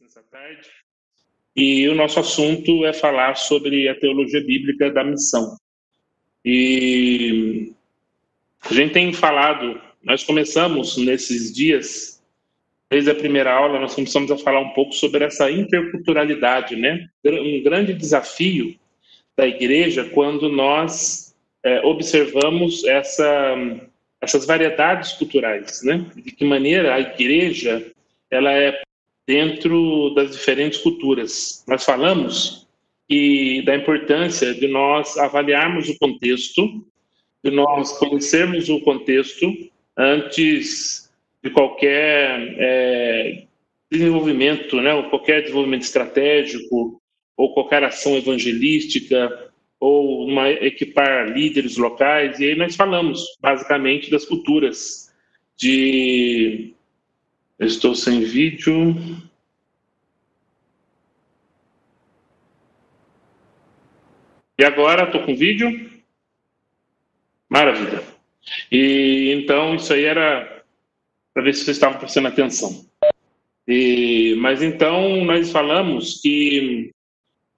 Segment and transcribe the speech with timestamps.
[0.00, 0.68] nessa tarde.
[1.54, 5.56] E o nosso assunto é falar sobre a teologia bíblica da missão.
[6.44, 7.72] E
[8.60, 12.22] a gente tem falado, nós começamos nesses dias,
[12.90, 17.08] desde a primeira aula, nós começamos a falar um pouco sobre essa interculturalidade, né?
[17.24, 18.78] Um grande desafio
[19.36, 23.56] da igreja quando nós é, observamos essa,
[24.20, 26.06] essas variedades culturais, né?
[26.14, 27.92] De que maneira a igreja
[28.30, 28.85] ela é
[29.26, 31.64] dentro das diferentes culturas.
[31.66, 32.66] Nós falamos
[33.08, 36.84] e da importância de nós avaliarmos o contexto,
[37.42, 39.52] de nós conhecermos o contexto
[39.96, 41.10] antes
[41.42, 43.44] de qualquer é,
[43.90, 47.00] desenvolvimento, né, ou qualquer desenvolvimento estratégico,
[47.36, 52.40] ou qualquer ação evangelística, ou uma, equipar líderes locais.
[52.40, 55.12] E aí nós falamos basicamente das culturas
[55.56, 56.74] de
[57.58, 58.94] estou sem vídeo.
[64.58, 65.90] E agora estou com vídeo?
[67.48, 68.02] Maravilha.
[68.70, 70.64] E então isso aí era
[71.34, 72.86] para ver se vocês estavam prestando atenção.
[73.68, 76.90] E, mas então nós falamos que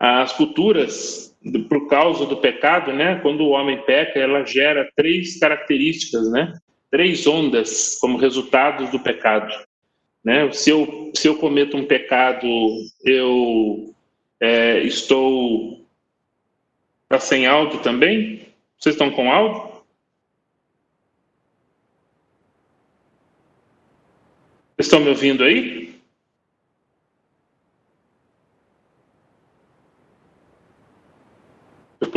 [0.01, 1.37] as culturas,
[1.69, 6.55] por causa do pecado, né, quando o homem peca, ela gera três características, né,
[6.91, 9.53] três ondas como resultado do pecado.
[10.25, 10.51] Né?
[10.53, 12.47] Se, eu, se eu cometo um pecado,
[13.05, 13.95] eu
[14.41, 15.79] é, estou.
[17.21, 18.47] Sem áudio também?
[18.79, 19.83] Vocês estão com áudio?
[24.79, 25.99] Estão me ouvindo aí?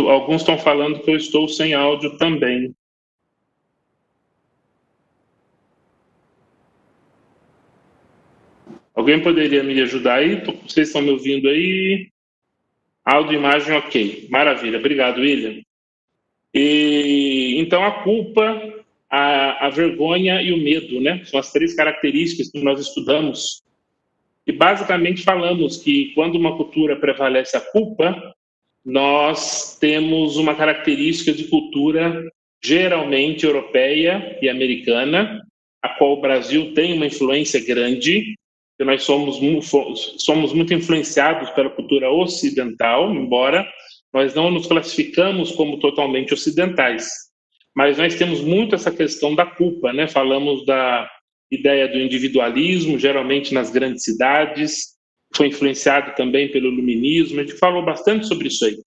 [0.09, 2.75] Alguns estão falando que eu estou sem áudio também.
[8.93, 10.43] Alguém poderia me ajudar aí?
[10.67, 12.09] Vocês estão me ouvindo aí?
[13.05, 14.27] Áudio, imagem, ok.
[14.29, 14.77] Maravilha.
[14.77, 15.61] Obrigado, William.
[16.53, 21.23] E, então, a culpa, a, a vergonha e o medo, né?
[21.25, 23.63] São as três características que nós estudamos.
[24.45, 28.35] E, basicamente, falamos que quando uma cultura prevalece a culpa,
[28.83, 32.29] nós temos uma característica de cultura
[32.63, 35.41] geralmente europeia e americana,
[35.81, 38.35] a qual o Brasil tem uma influência grande,
[38.83, 39.39] nós somos,
[40.17, 43.67] somos muito influenciados pela cultura ocidental, embora
[44.13, 47.07] nós não nos classificamos como totalmente ocidentais.
[47.75, 50.07] Mas nós temos muito essa questão da culpa, né?
[50.07, 51.09] Falamos da
[51.49, 54.91] ideia do individualismo, geralmente nas grandes cidades,
[55.35, 58.77] foi influenciado também pelo iluminismo, a gente falou bastante sobre isso aí.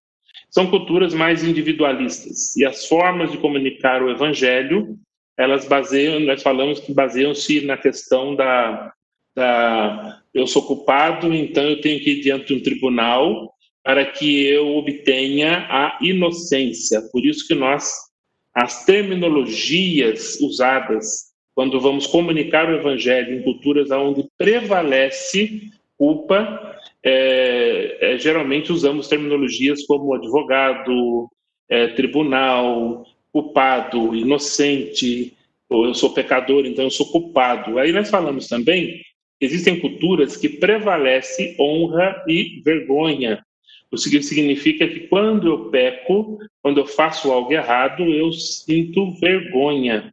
[0.51, 4.97] São culturas mais individualistas e as formas de comunicar o evangelho,
[5.37, 8.93] elas baseiam, nós falamos que baseiam-se na questão da
[9.35, 13.53] da, eu sou culpado, então eu tenho que ir diante de um tribunal
[13.83, 17.03] para que eu obtenha a inocência.
[17.13, 17.93] Por isso que nós,
[18.55, 28.19] as terminologias usadas quando vamos comunicar o evangelho em culturas onde prevalece culpa, é, é,
[28.19, 31.29] geralmente usamos terminologias como advogado,
[31.69, 35.33] é, tribunal, culpado, inocente,
[35.69, 37.79] ou eu sou pecador, então eu sou culpado.
[37.79, 39.01] Aí nós falamos também
[39.45, 43.45] Existem culturas que prevalece honra e vergonha.
[43.93, 50.13] O que significa que quando eu peco, quando eu faço algo errado, eu sinto vergonha.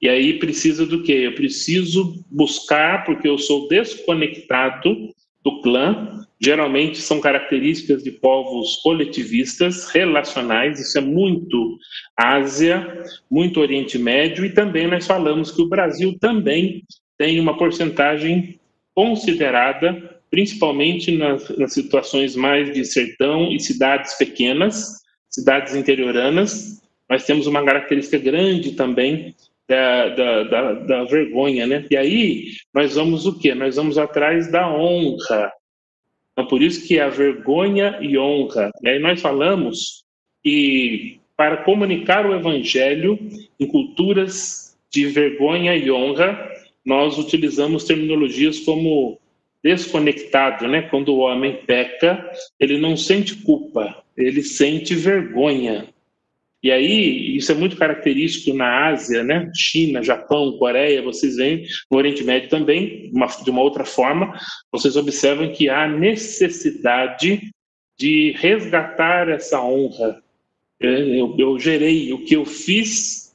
[0.00, 1.24] E aí precisa do quê?
[1.24, 5.12] Eu preciso buscar, porque eu sou desconectado
[5.42, 6.24] do clã.
[6.40, 11.76] Geralmente são características de povos coletivistas, relacionais, isso é muito
[12.16, 16.84] Ásia, muito Oriente Médio, e também nós falamos que o Brasil também
[17.18, 18.57] tem uma porcentagem
[18.98, 24.88] considerada, principalmente nas, nas situações mais de sertão e cidades pequenas,
[25.30, 29.36] cidades interioranas, nós temos uma característica grande também
[29.68, 31.86] da, da, da, da, vergonha, né?
[31.88, 33.54] E aí nós vamos o quê?
[33.54, 35.52] Nós vamos atrás da honra.
[36.32, 38.72] Então, por isso que é a vergonha e honra.
[38.82, 40.02] E aí nós falamos
[40.42, 43.16] que para comunicar o evangelho
[43.60, 46.50] em culturas de vergonha e honra,
[46.88, 49.20] nós utilizamos terminologias como
[49.62, 50.82] desconectado, né?
[50.82, 55.92] Quando o homem peca, ele não sente culpa, ele sente vergonha.
[56.62, 59.50] E aí, isso é muito característico na Ásia, né?
[59.54, 64.34] China, Japão, Coreia, vocês veem, no Oriente Médio também, uma, de uma outra forma,
[64.72, 67.50] vocês observam que há necessidade
[67.98, 70.22] de resgatar essa honra.
[70.80, 73.27] Eu, eu gerei, o que eu fiz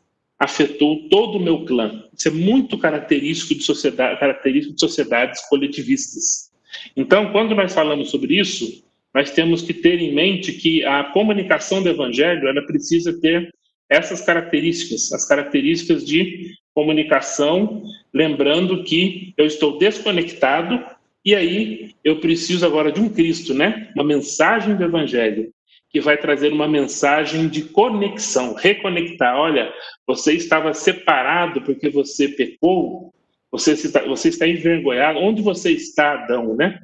[0.43, 2.03] afetou todo o meu clã.
[2.15, 6.51] Isso é muito característico de, sociedade, característico de sociedades coletivistas.
[6.97, 11.81] Então, quando nós falamos sobre isso, nós temos que ter em mente que a comunicação
[11.81, 13.53] do evangelho, ela precisa ter
[13.89, 20.83] essas características, as características de comunicação, lembrando que eu estou desconectado
[21.23, 23.89] e aí eu preciso agora de um Cristo, né?
[23.95, 25.53] Uma mensagem do evangelho
[25.93, 29.37] que vai trazer uma mensagem de conexão, reconectar.
[29.37, 29.71] Olha,
[30.07, 33.13] você estava separado porque você pecou,
[33.51, 35.19] você está, você está envergonhado.
[35.19, 36.79] Onde você está, Adão, né?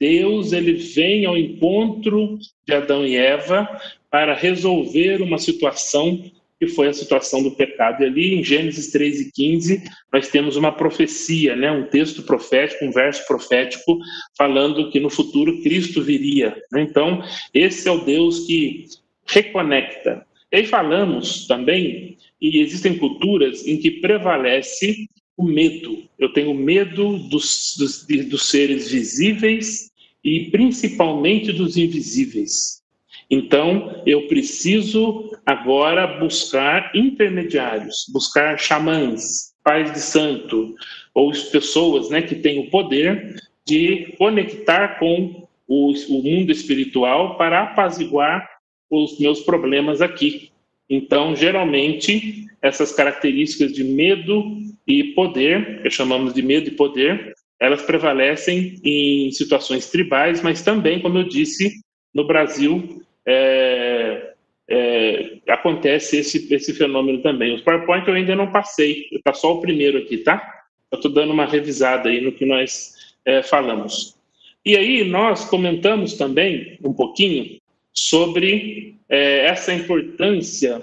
[0.00, 3.68] Deus ele vem ao encontro de Adão e Eva
[4.08, 6.22] para resolver uma situação
[6.62, 8.04] que foi a situação do pecado.
[8.04, 9.82] E ali em Gênesis 3 e 15,
[10.12, 11.72] nós temos uma profecia, né?
[11.72, 13.98] um texto profético, um verso profético,
[14.38, 16.56] falando que no futuro Cristo viria.
[16.70, 16.82] Né?
[16.82, 17.20] Então,
[17.52, 18.86] esse é o Deus que
[19.26, 20.24] reconecta.
[20.52, 26.04] E aí falamos também, e existem culturas em que prevalece o medo.
[26.16, 29.90] Eu tenho medo dos, dos, dos seres visíveis
[30.22, 32.80] e principalmente dos invisíveis.
[33.28, 40.74] Então, eu preciso agora buscar intermediários, buscar xamãs, pais de santo,
[41.14, 43.36] ou pessoas né, que têm o poder
[43.66, 48.48] de conectar com o, o mundo espiritual para apaziguar
[48.90, 50.50] os meus problemas aqui.
[50.88, 57.82] Então, geralmente, essas características de medo e poder, que chamamos de medo e poder, elas
[57.82, 61.72] prevalecem em situações tribais, mas também, como eu disse,
[62.12, 64.31] no Brasil, é,
[64.68, 67.54] é, acontece esse, esse fenômeno também.
[67.54, 70.64] Os PowerPoint eu ainda não passei, está só o primeiro aqui, tá?
[70.90, 72.94] Eu estou dando uma revisada aí no que nós
[73.24, 74.16] é, falamos.
[74.64, 77.58] E aí nós comentamos também um pouquinho
[77.92, 80.82] sobre é, essa importância.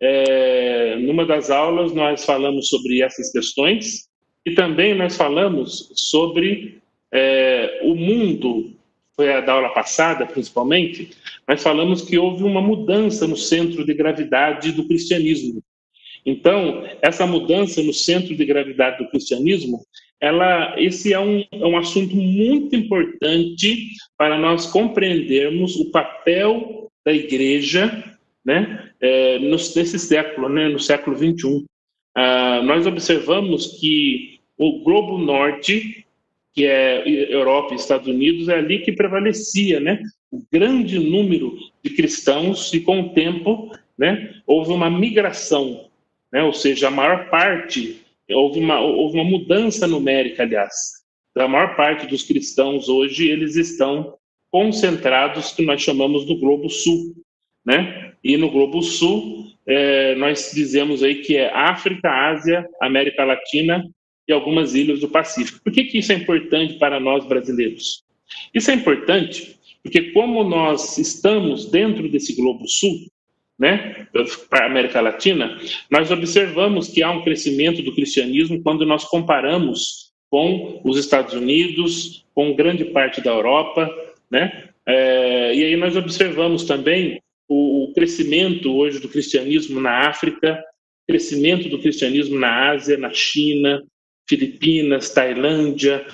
[0.00, 4.08] É, numa das aulas nós falamos sobre essas questões
[4.46, 6.78] e também nós falamos sobre
[7.12, 8.72] é, o mundo
[9.20, 11.10] foi a da aula passada, principalmente,
[11.46, 15.62] nós falamos que houve uma mudança no centro de gravidade do cristianismo.
[16.24, 19.84] Então, essa mudança no centro de gravidade do cristianismo,
[20.18, 27.12] ela, esse é um, é um assunto muito importante para nós compreendermos o papel da
[27.12, 28.02] igreja
[28.42, 31.66] né, é, nesse século, né, no século 21.
[32.16, 36.06] Ah, nós observamos que o globo norte
[36.52, 40.02] que é Europa e Estados Unidos, é ali que prevalecia, né?
[40.30, 44.34] O grande número de cristãos e com o tempo, né?
[44.46, 45.88] Houve uma migração,
[46.32, 46.42] né?
[46.42, 50.74] Ou seja, a maior parte houve uma houve uma mudança numérica, aliás,
[51.34, 54.14] da maior parte dos cristãos hoje eles estão
[54.50, 57.14] concentrados que nós chamamos do Globo Sul,
[57.64, 58.12] né?
[58.22, 63.84] E no Globo Sul é, nós dizemos aí que é África, Ásia, América Latina
[64.30, 65.60] e algumas ilhas do Pacífico.
[65.62, 68.04] Por que, que isso é importante para nós brasileiros?
[68.54, 73.06] Isso é importante porque, como nós estamos dentro desse Globo Sul,
[73.58, 74.06] né,
[74.48, 75.58] para a América Latina,
[75.90, 82.24] nós observamos que há um crescimento do cristianismo quando nós comparamos com os Estados Unidos,
[82.34, 83.90] com grande parte da Europa,
[84.30, 84.68] né?
[84.86, 90.62] É, e aí nós observamos também o, o crescimento hoje do cristianismo na África,
[91.06, 93.82] crescimento do cristianismo na Ásia, na China,
[94.30, 96.06] Filipinas, Tailândia,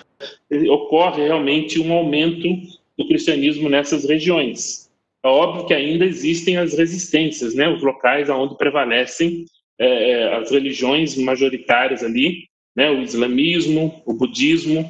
[0.70, 2.48] ocorre realmente um aumento
[2.96, 4.90] do cristianismo nessas regiões.
[5.22, 9.44] É óbvio que ainda existem as resistências, né, os locais onde prevalecem
[9.78, 12.44] é, é, as religiões majoritárias ali,
[12.74, 14.88] né, o islamismo, o budismo,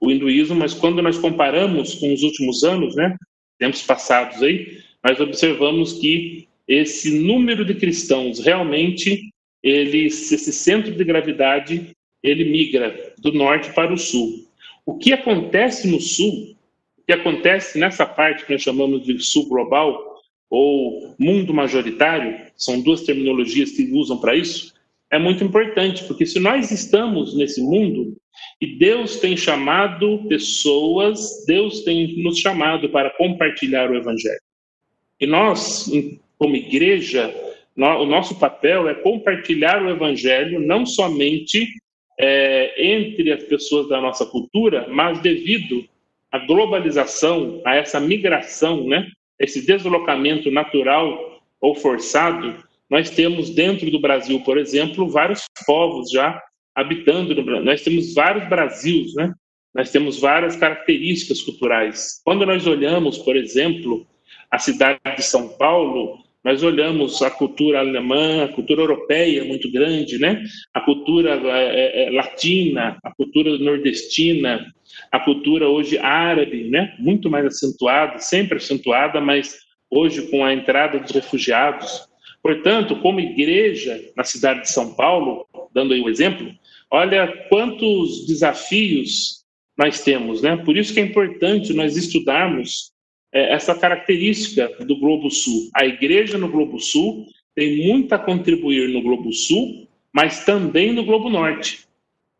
[0.00, 3.16] o hinduísmo, mas quando nós comparamos com os últimos anos, né,
[3.58, 9.20] tempos passados aí, nós observamos que esse número de cristãos realmente,
[9.62, 14.46] ele, esse centro de gravidade ele migra do norte para o sul.
[14.84, 16.56] O que acontece no sul,
[16.98, 20.16] o que acontece nessa parte que nós chamamos de sul global
[20.50, 24.72] ou mundo majoritário, são duas terminologias que usam para isso,
[25.10, 28.16] é muito importante, porque se nós estamos nesse mundo
[28.60, 34.40] e Deus tem chamado pessoas, Deus tem nos chamado para compartilhar o evangelho.
[35.20, 35.90] E nós,
[36.38, 37.34] como igreja,
[37.76, 41.68] o nosso papel é compartilhar o evangelho não somente
[42.18, 45.84] é, entre as pessoas da nossa cultura, mas devido
[46.30, 49.06] à globalização, a essa migração, né,
[49.38, 56.40] esse deslocamento natural ou forçado, nós temos dentro do Brasil, por exemplo, vários povos já
[56.74, 57.64] habitando no Brasil.
[57.64, 59.32] Nós temos vários Brasils, né?
[59.74, 62.20] Nós temos várias características culturais.
[62.24, 64.06] Quando nós olhamos, por exemplo,
[64.50, 70.18] a cidade de São Paulo, nós olhamos a cultura alemã, a cultura europeia muito grande,
[70.18, 70.42] né?
[70.72, 74.64] A cultura é, é, latina, a cultura nordestina,
[75.10, 76.94] a cultura hoje árabe, né?
[76.98, 79.56] Muito mais acentuada, sempre acentuada, mas
[79.90, 82.08] hoje com a entrada dos refugiados.
[82.42, 86.50] Portanto, como igreja na cidade de São Paulo, dando aí o um exemplo,
[86.90, 89.44] olha quantos desafios
[89.76, 90.56] nós temos, né?
[90.56, 92.92] Por isso que é importante nós estudarmos
[93.32, 95.70] é, essa característica do Globo Sul.
[95.74, 101.04] A igreja no Globo Sul tem muito a contribuir no Globo Sul, mas também no
[101.04, 101.80] Globo Norte.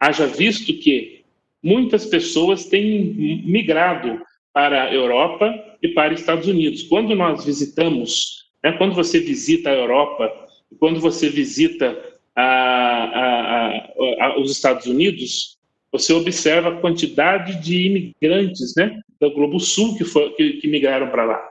[0.00, 1.22] Haja visto que
[1.62, 4.20] muitas pessoas têm migrado
[4.52, 5.52] para a Europa
[5.82, 6.82] e para os Estados Unidos.
[6.84, 10.32] Quando nós visitamos, né, quando você visita a Europa,
[10.78, 11.96] quando você visita
[12.34, 15.58] a, a, a, os Estados Unidos,
[15.90, 21.10] você observa a quantidade de imigrantes, né, do Globo Sul que, for, que, que migraram
[21.10, 21.50] para lá.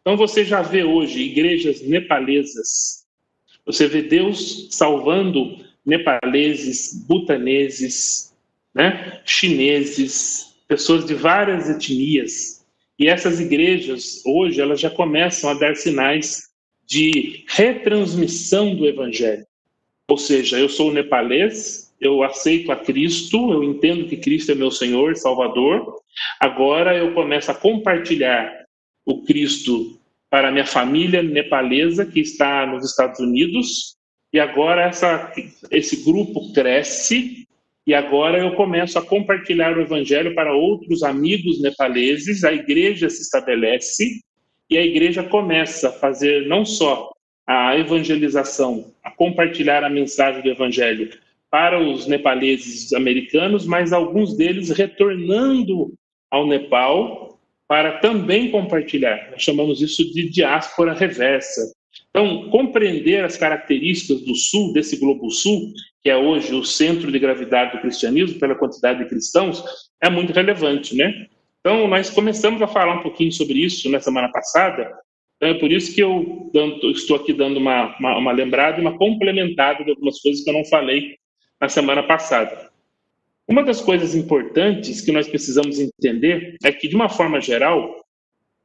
[0.00, 3.04] Então você já vê hoje igrejas nepalesas,
[3.64, 8.34] você vê Deus salvando nepaleses, butaneses,
[8.74, 12.64] né, chineses, pessoas de várias etnias.
[12.98, 16.50] E essas igrejas hoje elas já começam a dar sinais
[16.86, 19.46] de retransmissão do evangelho.
[20.08, 24.70] Ou seja, eu sou nepalês, eu aceito a Cristo, eu entendo que Cristo é meu
[24.70, 26.00] Senhor e Salvador.
[26.40, 28.64] Agora eu começo a compartilhar
[29.06, 29.98] o Cristo
[30.30, 33.96] para minha família nepalesa que está nos Estados Unidos.
[34.32, 35.32] E agora essa,
[35.70, 37.46] esse grupo cresce
[37.86, 42.42] e agora eu começo a compartilhar o evangelho para outros amigos nepaleses.
[42.42, 44.20] A igreja se estabelece
[44.68, 47.12] e a igreja começa a fazer não só
[47.46, 51.10] a evangelização, a compartilhar a mensagem do evangelho
[51.54, 55.94] para os nepaleses americanos, mas alguns deles retornando
[56.28, 59.30] ao Nepal para também compartilhar.
[59.30, 61.72] Nós chamamos isso de diáspora reversa.
[62.10, 67.20] Então, compreender as características do Sul, desse Globo Sul, que é hoje o centro de
[67.20, 69.62] gravidade do cristianismo, pela quantidade de cristãos,
[70.02, 71.28] é muito relevante, né?
[71.60, 74.90] Então, nós começamos a falar um pouquinho sobre isso na semana passada,
[75.36, 76.50] então, é por isso que eu
[76.96, 80.54] estou aqui dando uma, uma, uma lembrada e uma complementada de algumas coisas que eu
[80.54, 81.14] não falei
[81.64, 82.68] na semana passada.
[83.48, 88.04] Uma das coisas importantes que nós precisamos entender é que, de uma forma geral,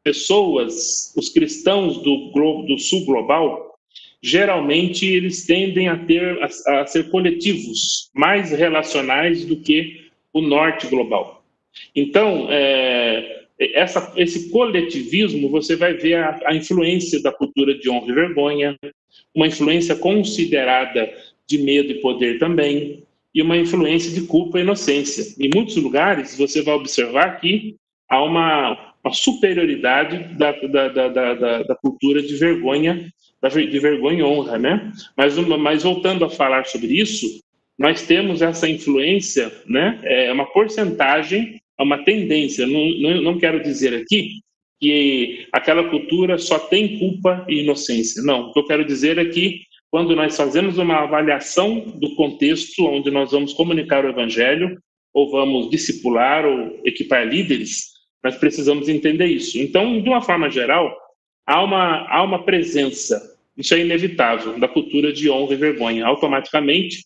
[0.04, 2.32] pessoas, os cristãos do,
[2.68, 3.80] do sul global,
[4.22, 10.86] geralmente eles tendem a ter a, a ser coletivos, mais relacionais do que o norte
[10.88, 11.42] global.
[11.96, 18.12] Então, é, essa, esse coletivismo, você vai ver a, a influência da cultura de honra
[18.12, 18.78] e vergonha,
[19.34, 21.10] uma influência considerada
[21.50, 23.04] de medo e poder também,
[23.34, 25.36] e uma influência de culpa e inocência.
[25.44, 27.76] Em muitos lugares, você vai observar que
[28.08, 34.58] há uma, uma superioridade da, da, da, da, cultura de vergonha, de vergonha e honra,
[34.58, 34.92] né?
[35.18, 37.26] Mas, uma, mas voltando a falar sobre isso,
[37.78, 40.00] nós temos essa influência, né?
[40.04, 42.68] É uma porcentagem, é uma tendência.
[42.68, 44.40] Não, não, não quero dizer aqui
[44.80, 48.24] que aquela cultura só tem culpa e inocência.
[48.24, 52.86] Não, o que eu quero dizer é que quando nós fazemos uma avaliação do contexto
[52.86, 54.78] onde nós vamos comunicar o evangelho,
[55.14, 57.86] ou vamos discipular ou equipar líderes,
[58.24, 59.58] nós precisamos entender isso.
[59.58, 60.96] Então, de uma forma geral,
[61.46, 63.20] há uma, há uma presença,
[63.58, 66.06] isso é inevitável, da cultura de honra e vergonha.
[66.06, 67.04] Automaticamente,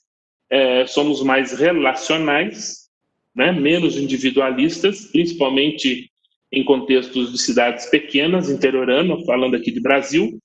[0.49, 2.89] é, somos mais relacionais,
[3.33, 6.11] né, menos individualistas, principalmente
[6.51, 10.37] em contextos de cidades pequenas, interiorano, falando aqui de Brasil,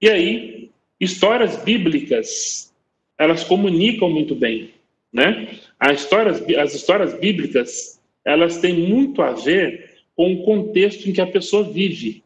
[0.00, 0.67] e aí
[1.00, 2.74] Histórias bíblicas,
[3.16, 4.70] elas comunicam muito bem,
[5.12, 5.48] né?
[5.78, 11.20] As histórias, as histórias bíblicas, elas têm muito a ver com o contexto em que
[11.20, 12.22] a pessoa vive.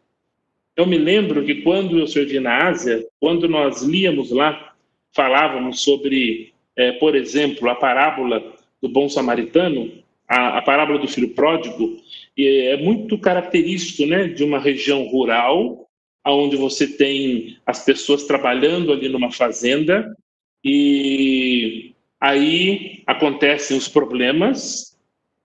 [0.75, 4.75] Eu me lembro que quando eu servi na Ásia, quando nós líamos lá,
[5.13, 9.93] falávamos sobre, é, por exemplo, a parábola do bom samaritano,
[10.27, 12.01] a, a parábola do filho pródigo,
[12.39, 15.82] é muito característico né, de uma região rural
[16.31, 20.17] onde você tem as pessoas trabalhando ali numa fazenda
[20.65, 24.97] e aí acontecem os problemas,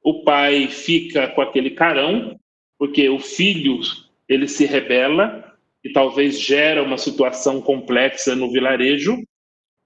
[0.03, 2.39] o pai fica com aquele carão,
[2.77, 3.79] porque o filho
[4.29, 9.17] ele se rebela e talvez gera uma situação complexa no vilarejo,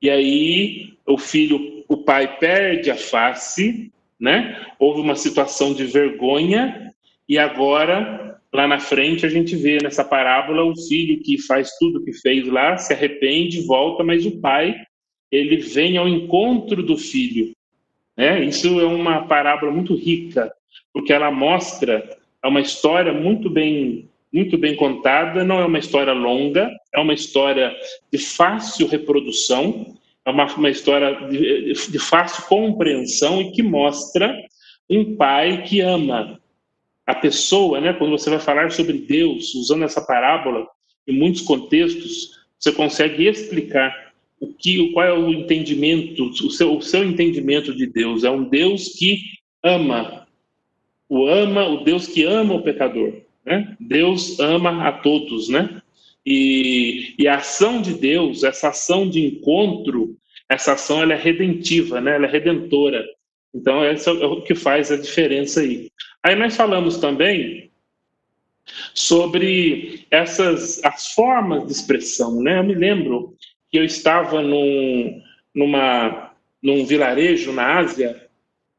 [0.01, 4.67] e aí o filho, o pai perde a face, né?
[4.77, 6.93] Houve uma situação de vergonha
[7.27, 11.99] e agora lá na frente a gente vê nessa parábola o filho que faz tudo
[11.99, 14.75] o que fez lá, se arrepende, volta, mas o pai
[15.31, 17.53] ele vem ao encontro do filho.
[18.17, 18.43] Né?
[18.43, 20.51] Isso é uma parábola muito rica,
[20.93, 26.13] porque ela mostra é uma história muito bem muito bem contada, não é uma história
[26.13, 27.75] longa, é uma história
[28.09, 29.93] de fácil reprodução,
[30.25, 34.33] é uma, uma história de, de fácil compreensão e que mostra
[34.89, 36.40] um pai que ama
[37.11, 37.93] a pessoa, né?
[37.93, 40.65] Quando você vai falar sobre Deus, usando essa parábola,
[41.05, 46.81] em muitos contextos, você consegue explicar o que, qual é o entendimento, o seu, o
[46.81, 48.23] seu entendimento de Deus.
[48.23, 49.19] É um Deus que
[49.63, 50.25] ama,
[51.09, 53.13] o ama, o Deus que ama o pecador.
[53.45, 53.75] Né?
[53.79, 55.81] Deus ama a todos, né?
[56.25, 60.15] E, e, a ação de Deus, essa ação de encontro,
[60.47, 62.15] essa ação ela é redentiva, né?
[62.15, 63.03] Ela é redentora.
[63.53, 65.89] Então, essa é o que faz a diferença aí.
[66.23, 67.71] Aí nós falamos também
[68.93, 72.59] sobre essas as formas de expressão, né?
[72.59, 73.35] Eu me lembro
[73.71, 75.21] que eu estava num,
[75.53, 78.27] numa, num vilarejo na Ásia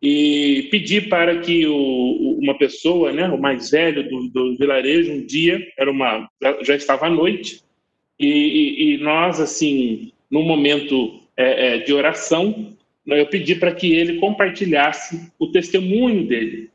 [0.00, 5.24] e pedi para que o, uma pessoa, né, o mais velho do, do vilarejo, um
[5.24, 6.28] dia, era uma,
[6.62, 7.62] já estava à noite,
[8.18, 13.92] e, e, e nós, assim, num momento é, é, de oração, eu pedi para que
[13.92, 16.71] ele compartilhasse o testemunho dele.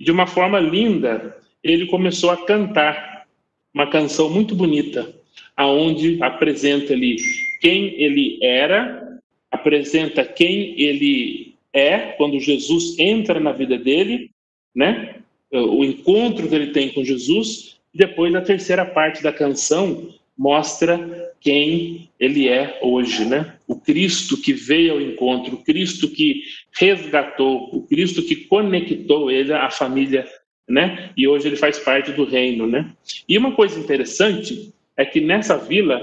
[0.00, 3.26] De uma forma linda, ele começou a cantar
[3.74, 5.14] uma canção muito bonita,
[5.54, 7.16] aonde apresenta ali
[7.60, 14.30] quem ele era, apresenta quem ele é quando Jesus entra na vida dele,
[14.74, 15.16] né?
[15.52, 17.76] O encontro que ele tem com Jesus.
[17.92, 23.54] E depois a terceira parte da canção mostra quem ele é hoje, né?
[23.70, 26.42] O Cristo que veio ao encontro, o Cristo que
[26.76, 30.26] resgatou, o Cristo que conectou ele à família,
[30.68, 31.12] né?
[31.16, 32.92] E hoje ele faz parte do reino, né?
[33.28, 36.00] E uma coisa interessante é que nessa vila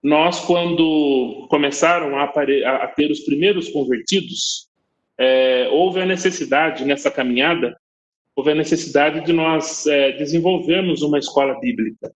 [0.00, 4.68] nós quando começaram a, a ter os primeiros convertidos,
[5.18, 7.76] é, houve a necessidade nessa caminhada,
[8.36, 12.12] houve a necessidade de nós é, desenvolvermos uma escola bíblica.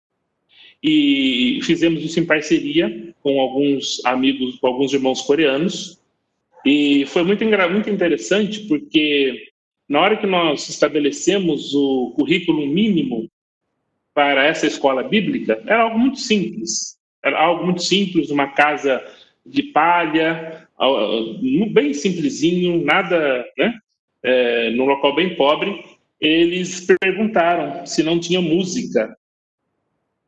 [0.83, 6.01] E fizemos isso em parceria com alguns amigos, com alguns irmãos coreanos.
[6.65, 9.49] E foi muito, muito interessante porque
[9.89, 13.29] na hora que nós estabelecemos o currículo mínimo
[14.15, 16.99] para essa escola bíblica, era algo muito simples.
[17.25, 19.03] Era algo muito simples, uma casa
[19.45, 20.69] de palha,
[21.73, 23.75] bem simplesinho, nada, né?
[24.23, 25.85] É, num local bem pobre,
[26.21, 29.17] eles perguntaram se não tinha música.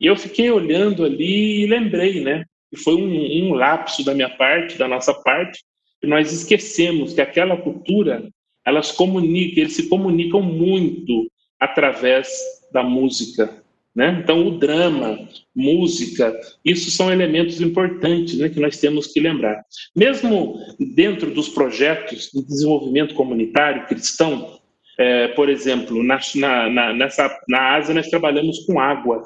[0.01, 2.43] E eu fiquei olhando ali e lembrei, né?
[2.71, 5.61] Que foi um, um lapso da minha parte, da nossa parte,
[6.01, 8.27] que nós esquecemos que aquela cultura,
[8.65, 12.27] elas comunicam, eles se comunicam muito através
[12.73, 13.61] da música.
[13.93, 14.21] Né?
[14.23, 16.33] Então, o drama, música,
[16.63, 19.61] isso são elementos importantes né, que nós temos que lembrar.
[19.95, 20.57] Mesmo
[20.95, 24.59] dentro dos projetos de desenvolvimento comunitário cristão,
[24.97, 29.21] é, por exemplo, na, na, nessa, na Ásia nós trabalhamos com água,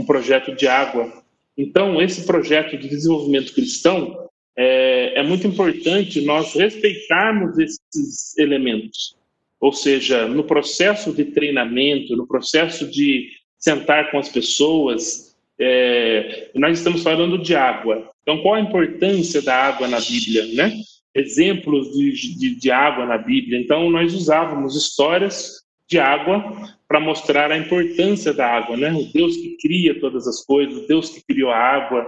[0.00, 1.12] um projeto de água.
[1.56, 9.16] Então, esse projeto de desenvolvimento cristão é, é muito importante nós respeitarmos esses elementos.
[9.60, 15.36] Ou seja, no processo de treinamento, no processo de sentar com as pessoas.
[15.58, 18.10] É, nós estamos falando de água.
[18.22, 20.72] Então, qual a importância da água na Bíblia, né?
[21.14, 23.60] Exemplos de, de, de água na Bíblia.
[23.60, 28.92] Então, nós usávamos histórias de água para mostrar a importância da água, né?
[28.92, 32.04] O Deus que cria todas as coisas, o Deus que criou a água,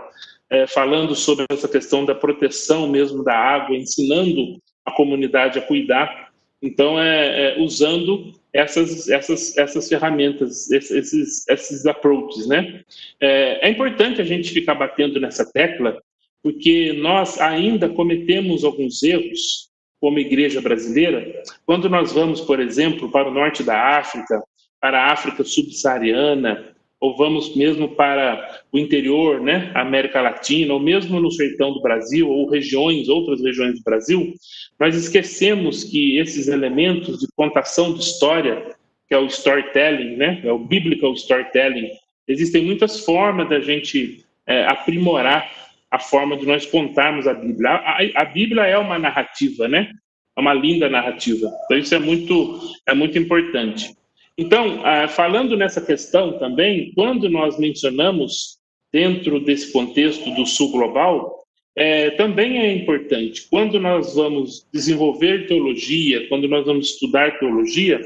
[0.50, 6.32] é, falando sobre essa questão da proteção mesmo da água, ensinando a comunidade a cuidar.
[6.60, 12.82] Então, é, é usando essas, essas, essas ferramentas, esses, esses approaches, né?
[13.20, 15.96] É, é importante a gente ficar batendo nessa tecla,
[16.42, 23.28] porque nós ainda cometemos alguns erros como igreja brasileira, quando nós vamos, por exemplo, para
[23.28, 24.42] o norte da África,
[24.82, 31.20] para a África subsaariana, ou vamos mesmo para o interior, né, América Latina, ou mesmo
[31.20, 34.34] no sertão do Brasil, ou regiões, outras regiões do Brasil,
[34.80, 38.74] nós esquecemos que esses elementos de contação de história,
[39.08, 41.88] que é o storytelling, né, é o biblical storytelling,
[42.26, 45.48] existem muitas formas da gente é, aprimorar
[45.92, 47.70] a forma de nós contarmos a Bíblia.
[47.70, 49.90] A, a, Bíblia é uma narrativa, né?
[50.36, 51.52] É uma linda narrativa.
[51.64, 53.94] Então isso é muito é muito importante.
[54.36, 58.58] Então, ah, falando nessa questão também, quando nós mencionamos
[58.92, 61.42] dentro desse contexto do Sul Global,
[61.76, 63.46] é, também é importante.
[63.48, 68.00] Quando nós vamos desenvolver teologia, quando nós vamos estudar teologia,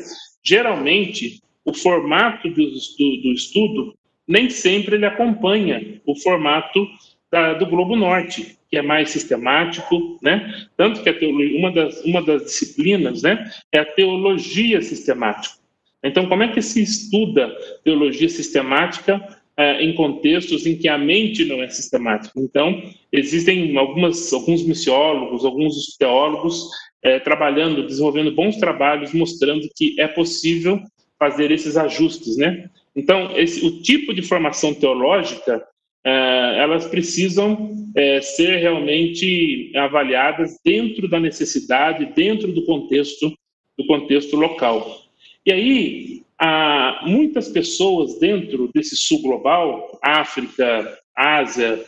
[0.45, 3.95] geralmente o formato do, do, do estudo
[4.27, 6.87] nem sempre ele acompanha o formato
[7.31, 10.67] da, do Globo Norte, que é mais sistemático, né?
[10.77, 15.55] Tanto que a teologia, uma das, uma das disciplinas, né, é a teologia sistemática.
[16.05, 17.55] Então, como é que se estuda
[17.85, 19.21] teologia sistemática
[19.57, 22.39] é, em contextos em que a mente não é sistemática?
[22.39, 22.83] Então,
[23.13, 26.69] existem algumas, alguns missiólogos, alguns teólogos
[27.03, 30.81] é, trabalhando, desenvolvendo bons trabalhos, mostrando que é possível
[31.19, 32.69] fazer esses ajustes, né?
[32.95, 35.63] Então, esse, o tipo de formação teológica,
[36.05, 43.33] é, elas precisam é, ser realmente avaliadas dentro da necessidade, dentro do contexto,
[43.79, 45.06] do contexto local.
[45.47, 51.85] E aí, há muitas pessoas dentro desse sul global, África, Ásia,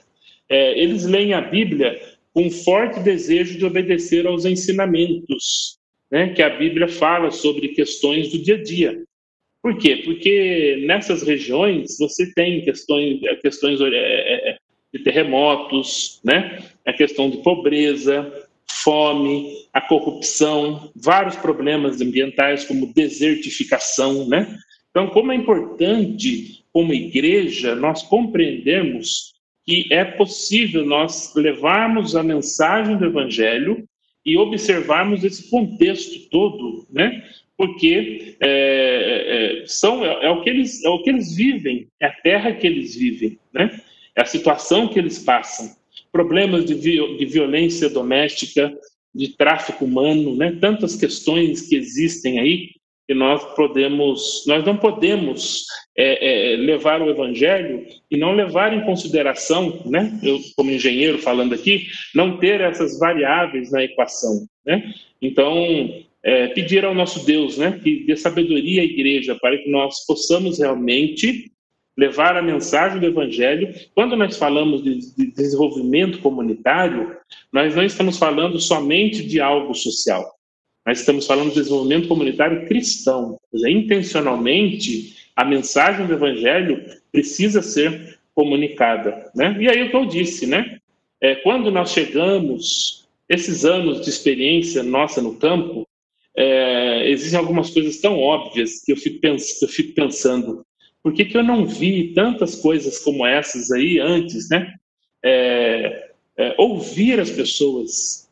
[0.48, 2.00] é, eles leem a Bíblia
[2.32, 5.76] com um forte desejo de obedecer aos ensinamentos
[6.08, 9.02] né, que a Bíblia fala sobre questões do dia a dia.
[9.60, 10.02] Por quê?
[10.04, 14.58] Porque nessas regiões você tem questões, questões é, é, é,
[14.94, 16.62] de terremotos, né?
[16.86, 18.47] a questão de pobreza,
[18.88, 24.56] fome, a corrupção, vários problemas ambientais como desertificação, né?
[24.88, 29.34] Então, como é importante, como igreja, nós compreendermos
[29.66, 33.86] que é possível nós levarmos a mensagem do Evangelho
[34.24, 37.22] e observarmos esse contexto todo, né?
[37.58, 42.06] Porque é, é, são, é, é, o que eles, é o que eles vivem, é
[42.06, 43.82] a terra que eles vivem, né?
[44.16, 45.76] É a situação que eles passam.
[46.12, 48.72] Problemas de, de violência doméstica,
[49.14, 50.56] de tráfico humano, né?
[50.60, 52.70] Tantas questões que existem aí
[53.08, 55.64] que nós podemos, nós não podemos
[55.96, 60.18] é, é, levar o evangelho e não levar em consideração, né?
[60.22, 64.92] Eu como engenheiro falando aqui, não ter essas variáveis na equação, né?
[65.22, 70.04] Então é, pedir ao nosso Deus, né, que dê sabedoria à igreja para que nós
[70.06, 71.50] possamos realmente
[71.98, 73.74] levar a mensagem do Evangelho.
[73.92, 77.16] Quando nós falamos de, de, desenvolvimento comunitário,
[77.52, 80.24] nós não estamos falando somente de algo social.
[80.86, 83.36] Nós estamos falando de desenvolvimento comunitário cristão.
[83.52, 89.28] Dizer, intencionalmente, a mensagem do Evangelho precisa ser comunicada.
[89.34, 89.56] Né?
[89.58, 90.78] E aí o que eu disse, né?
[91.20, 95.84] É, quando nós chegamos, esses anos de experiência nossa no campo,
[96.36, 100.64] é, existem algumas coisas tão óbvias que eu fico, pens eu fico pensando,
[101.02, 104.74] por que, que eu não vi tantas coisas como essas aí antes, né?
[105.24, 108.28] É, é, ouvir as pessoas,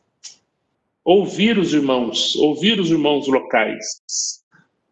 [1.03, 3.83] ouvir os irmãos, ouvir os irmãos locais,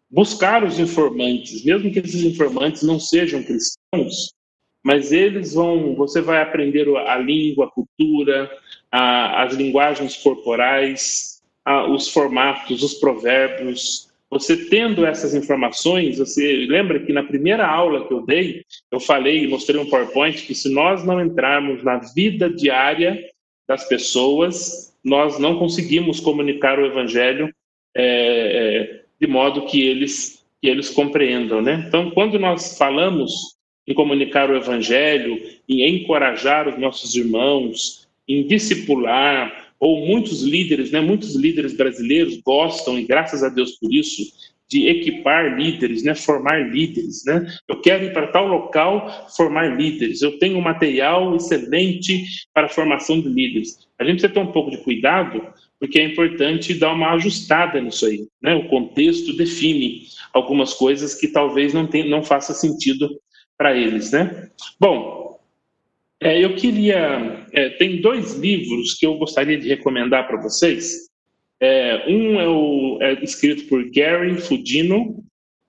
[0.09, 4.33] buscar os informantes, mesmo que esses informantes não sejam cristãos,
[4.83, 8.51] mas eles vão, você vai aprender a língua, a cultura,
[8.91, 14.04] a, as linguagens corporais, a, os formatos, os provérbios.
[14.29, 19.47] Você tendo essas informações, você lembra que na primeira aula que eu dei, eu falei,
[19.47, 23.23] mostrei um PowerPoint que se nós não entrarmos na vida diária
[23.67, 27.53] das pessoas, nós não conseguimos comunicar o evangelho
[27.95, 31.85] é, é, de modo que eles que eles compreendam, né?
[31.87, 33.55] Então, quando nós falamos
[33.87, 41.01] em comunicar o evangelho, em encorajar os nossos irmãos, em discipular, ou muitos líderes, né,
[41.01, 44.23] muitos líderes brasileiros gostam, e graças a Deus por isso,
[44.67, 47.45] de equipar líderes, né, formar líderes, né?
[47.67, 50.21] Eu quero ir para tal local formar líderes.
[50.21, 53.77] Eu tenho um material excelente para a formação de líderes.
[53.99, 55.41] A gente precisa ter um pouco de cuidado,
[55.79, 58.55] porque é importante dar uma ajustada nisso aí, né?
[58.55, 63.09] O contexto define algumas coisas que talvez não tenha, não faça sentido
[63.57, 64.49] para eles, né?
[64.79, 65.24] Bom,
[66.21, 67.45] é, eu queria.
[67.51, 71.09] É, tem dois livros que eu gostaria de recomendar para vocês.
[71.59, 75.23] É, um é, o, é, escrito por Gary Fudino,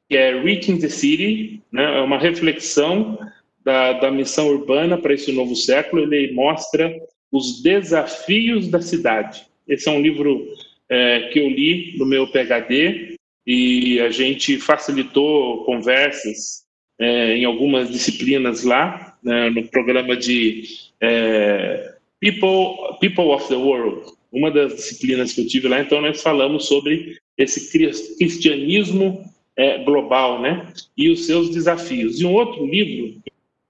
[0.09, 3.19] que é Reaching the City, né, é uma reflexão
[3.65, 6.03] da, da missão urbana para esse novo século.
[6.03, 6.95] Ele mostra
[7.33, 9.47] os desafios da cidade.
[9.67, 10.47] Esse é um livro
[10.89, 16.66] é, que eu li no meu PhD e a gente facilitou conversas
[16.99, 20.65] é, em algumas disciplinas lá, né, no programa de
[21.01, 26.23] é, People, People of the World, uma das disciplinas que eu tive lá, então nós
[26.23, 27.71] falamos sobre esse
[28.17, 29.25] cristianismo
[29.57, 32.21] é, global, né, e os seus desafios.
[32.21, 33.21] E um outro livro,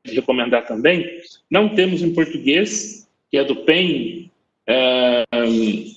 [0.05, 4.31] que recomendar também, não temos em português, que é do Payne,
[4.69, 5.25] é,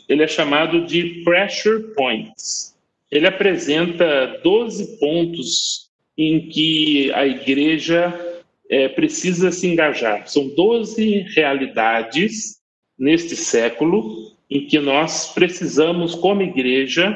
[0.08, 2.76] ele é chamado de Pressure Points.
[3.12, 5.89] Ele apresenta 12 pontos
[6.20, 10.28] em que a igreja é, precisa se engajar.
[10.28, 12.60] São 12 realidades
[12.98, 17.16] neste século em que nós precisamos, como igreja,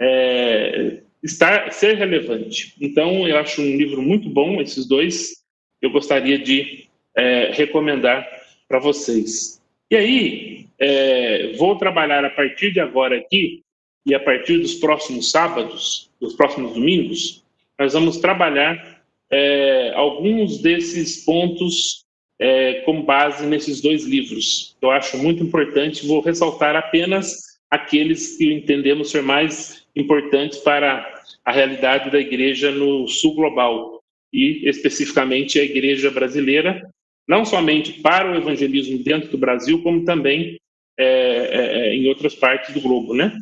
[0.00, 2.72] é, estar, ser relevante.
[2.80, 5.42] Então, eu acho um livro muito bom, esses dois,
[5.82, 8.24] eu gostaria de é, recomendar
[8.68, 9.60] para vocês.
[9.90, 13.62] E aí, é, vou trabalhar a partir de agora aqui
[14.06, 17.44] e a partir dos próximos sábados, dos próximos domingos,
[17.78, 22.04] nós vamos trabalhar é, alguns desses pontos
[22.38, 24.76] é, com base nesses dois livros.
[24.80, 31.52] Eu acho muito importante, vou ressaltar apenas aqueles que entendemos ser mais importantes para a
[31.52, 36.88] realidade da igreja no sul global e especificamente a igreja brasileira,
[37.26, 40.58] não somente para o evangelismo dentro do Brasil, como também
[40.98, 43.36] é, é, é em outras partes do globo, né?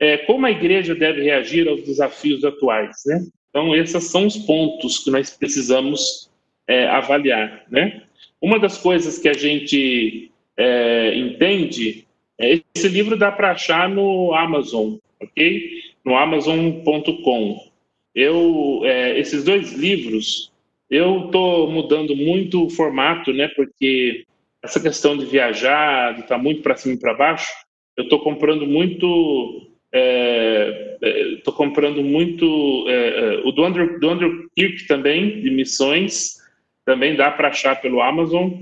[0.00, 3.26] É, como a igreja deve reagir aos desafios atuais, né?
[3.50, 6.30] Então, esses são os pontos que nós precisamos
[6.66, 8.02] é, avaliar, né?
[8.40, 12.06] Uma das coisas que a gente é, entende,
[12.38, 15.70] é, esse livro dá para achar no Amazon, ok?
[16.04, 17.68] No Amazon.com.
[18.14, 20.52] Eu, é, esses dois livros,
[20.90, 23.48] eu estou mudando muito o formato, né?
[23.48, 24.24] Porque
[24.62, 27.50] essa questão de viajar, de estar tá muito para cima e para baixo,
[27.96, 34.10] eu estou comprando muito estou é, é comprando muito é, é, o do Andrew, do
[34.10, 36.36] Andrew Kirk também de missões
[36.84, 38.52] também dá para achar pelo Amazon.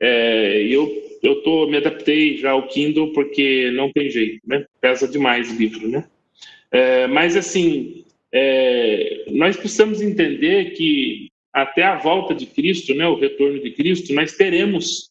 [0.00, 4.64] É, eu eu tô me adaptei já ao Kindle porque não tem jeito, né?
[4.80, 6.04] Pesa demais o livro, né?
[7.10, 8.04] Mas assim,
[9.28, 14.32] nós precisamos entender que até a volta de Cristo, né, o retorno de Cristo, nós
[14.32, 15.10] teremos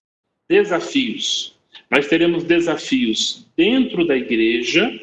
[0.50, 1.56] desafios.
[1.90, 5.00] Nós teremos desafios dentro da igreja,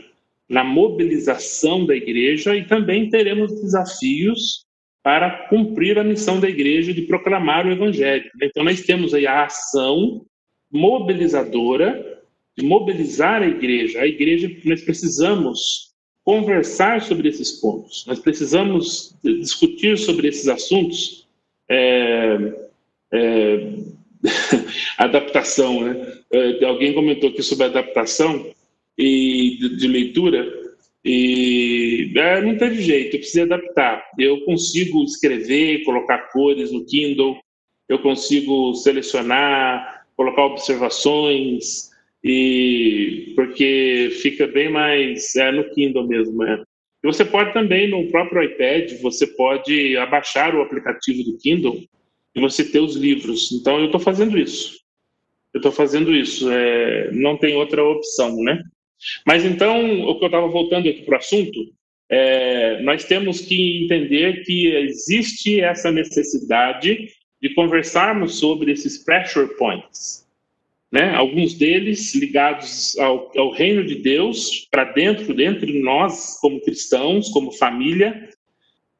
[0.48, 4.64] na mobilização da igreja, e também teremos desafios
[5.02, 8.30] para cumprir a missão da igreja de proclamar o evangelho.
[8.42, 10.24] Então, nós temos aí a ação
[10.70, 12.22] mobilizadora
[12.56, 14.00] de mobilizar a igreja.
[14.00, 15.92] A igreja, nós precisamos
[16.24, 21.26] conversar sobre esses pontos, nós precisamos discutir sobre esses assuntos.
[21.70, 22.68] É,
[23.12, 23.72] é,
[24.98, 26.18] adaptação, né?
[26.32, 28.52] É, alguém comentou aqui sobre adaptação
[28.98, 30.46] e de, de leitura.
[31.04, 34.04] E é, não teve jeito, eu precisei adaptar.
[34.18, 37.38] Eu consigo escrever, colocar cores no Kindle,
[37.88, 41.88] eu consigo selecionar, colocar observações,
[42.22, 46.42] e porque fica bem mais é, no Kindle mesmo.
[46.44, 46.62] É.
[47.02, 51.80] E você pode também, no próprio iPad, você pode abaixar o aplicativo do Kindle
[52.34, 53.52] e você ter os livros.
[53.52, 54.78] Então, eu estou fazendo isso.
[55.54, 56.50] Eu estou fazendo isso.
[56.50, 58.62] É, não tem outra opção, né?
[59.26, 61.58] Mas então, o que eu estava voltando aqui para o assunto,
[62.10, 67.08] é, nós temos que entender que existe essa necessidade
[67.40, 70.26] de conversarmos sobre esses pressure points.
[70.90, 71.14] Né?
[71.14, 77.28] Alguns deles ligados ao, ao reino de Deus, para dentro, dentro de nós, como cristãos,
[77.28, 78.30] como família,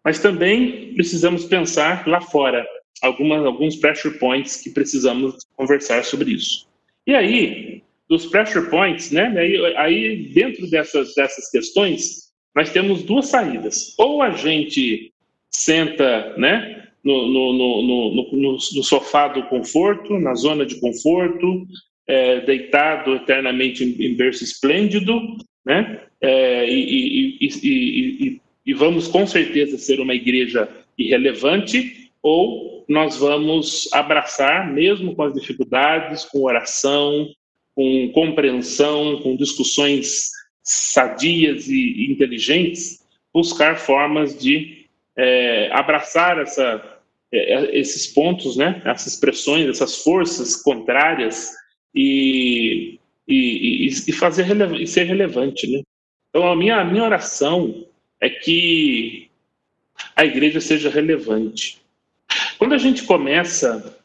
[0.04, 2.66] mas também precisamos pensar lá fora,
[3.02, 6.68] algumas, alguns pressure points que precisamos conversar sobre isso.
[7.06, 9.34] E aí, dos pressure points, né?
[9.36, 13.94] Aí, aí dentro dessas, dessas questões, nós temos duas saídas.
[13.98, 15.12] Ou a gente
[15.50, 16.86] senta, né?
[17.04, 21.66] No, no, no, no, no sofá do conforto, na zona de conforto,
[22.06, 25.20] é, deitado eternamente em, berço esplêndido,
[25.64, 26.02] né?
[26.20, 30.68] É, e, e, e, e vamos com certeza ser uma igreja
[30.98, 37.28] irrelevante, ou nós vamos abraçar, mesmo com as dificuldades, com oração,
[37.78, 40.32] com compreensão, com discussões
[40.64, 46.98] sadias e inteligentes, buscar formas de é, abraçar essa,
[47.30, 51.52] é, esses pontos, né, essas pressões, essas forças contrárias
[51.94, 54.44] e, e, e fazer
[54.80, 55.82] e ser relevante, né?
[56.30, 57.86] Então a minha a minha oração
[58.20, 59.30] é que
[60.16, 61.80] a igreja seja relevante.
[62.58, 63.96] Quando a gente começa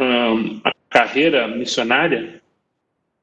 [0.00, 2.38] hum, a carreira missionária,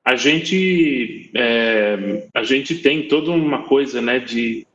[0.06, 4.66] a gente é, a gente tem toda uma coisa né de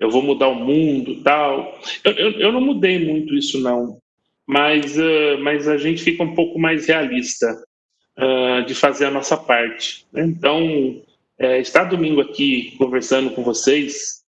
[0.00, 3.98] eu vou mudar o mundo tal eu, eu, eu não mudei muito isso não
[4.44, 7.46] mas uh, mas a gente fica um pouco mais realista
[8.18, 10.24] uh, de fazer a nossa parte né?
[10.24, 11.00] então
[11.38, 14.22] é, estar domingo aqui conversando com vocês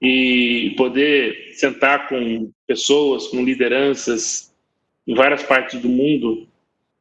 [0.00, 4.54] e poder sentar com pessoas com lideranças
[5.06, 6.46] em várias partes do mundo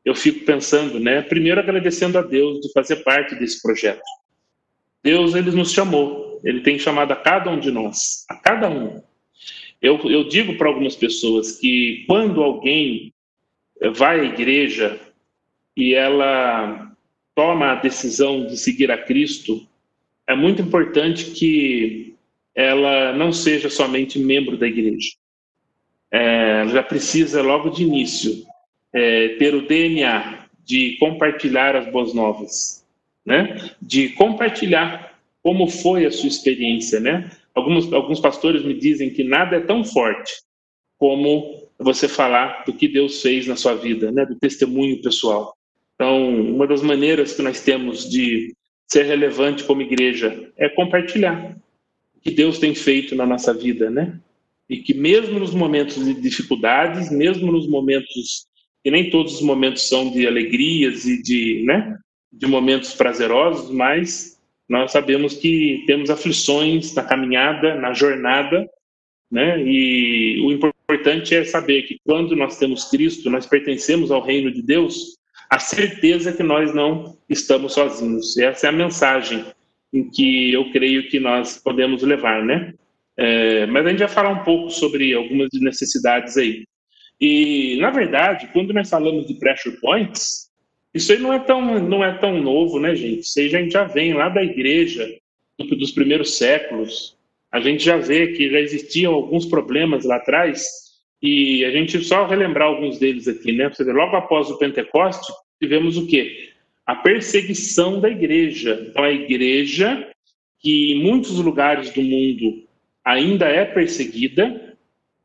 [0.05, 1.23] eu fico pensando, né?
[1.23, 4.03] Primeiro agradecendo a Deus de fazer parte desse projeto.
[5.03, 9.01] Deus, ele nos chamou, ele tem chamado a cada um de nós, a cada um.
[9.81, 13.13] Eu, eu digo para algumas pessoas que quando alguém
[13.93, 14.99] vai à igreja
[15.75, 16.91] e ela
[17.33, 19.67] toma a decisão de seguir a Cristo,
[20.27, 22.15] é muito importante que
[22.53, 25.11] ela não seja somente membro da igreja.
[26.11, 28.45] É, já precisa, logo de início,
[28.95, 32.85] é, ter o DNA de compartilhar as boas novas,
[33.25, 33.71] né?
[33.81, 37.29] De compartilhar como foi a sua experiência, né?
[37.53, 40.31] Alguns, alguns pastores me dizem que nada é tão forte
[40.97, 45.53] como você falar do que Deus fez na sua vida, né, do testemunho pessoal.
[45.93, 48.55] Então, uma das maneiras que nós temos de
[48.87, 51.55] ser relevante como igreja é compartilhar
[52.15, 54.19] o que Deus tem feito na nossa vida, né?
[54.69, 58.47] E que mesmo nos momentos de dificuldades, mesmo nos momentos
[58.85, 61.97] e nem todos os momentos são de alegrias e de, né,
[62.31, 68.69] de momentos prazerosos, mas nós sabemos que temos aflições na caminhada, na jornada,
[69.31, 69.61] né?
[69.61, 74.61] E o importante é saber que quando nós temos Cristo, nós pertencemos ao reino de
[74.61, 75.17] Deus,
[75.49, 78.37] a certeza que nós não estamos sozinhos.
[78.37, 79.45] Essa é a mensagem
[79.93, 82.73] em que eu creio que nós podemos levar, né?
[83.17, 86.65] É, mas a gente vai falar um pouco sobre algumas necessidades aí.
[87.19, 90.49] E, na verdade, quando nós falamos de pressure points,
[90.93, 93.21] isso aí não é tão, não é tão novo, né, gente?
[93.21, 95.07] Isso aí a gente já vem lá da igreja,
[95.57, 97.17] dos primeiros séculos.
[97.51, 100.85] A gente já vê que já existiam alguns problemas lá atrás,
[101.21, 103.69] e a gente só relembrar alguns deles aqui, né?
[103.69, 106.49] Você vê, logo após o Pentecoste, tivemos o quê?
[106.85, 108.85] A perseguição da igreja.
[108.89, 110.07] Então, a igreja,
[110.59, 112.63] que em muitos lugares do mundo
[113.03, 114.64] ainda é perseguida,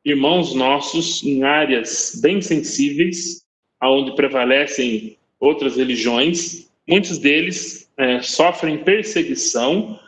[0.05, 3.45] irmãos nossos em áreas bem sensíveis,
[3.81, 9.99] aonde prevalecem outras religiões, muitos deles é, sofrem perseguição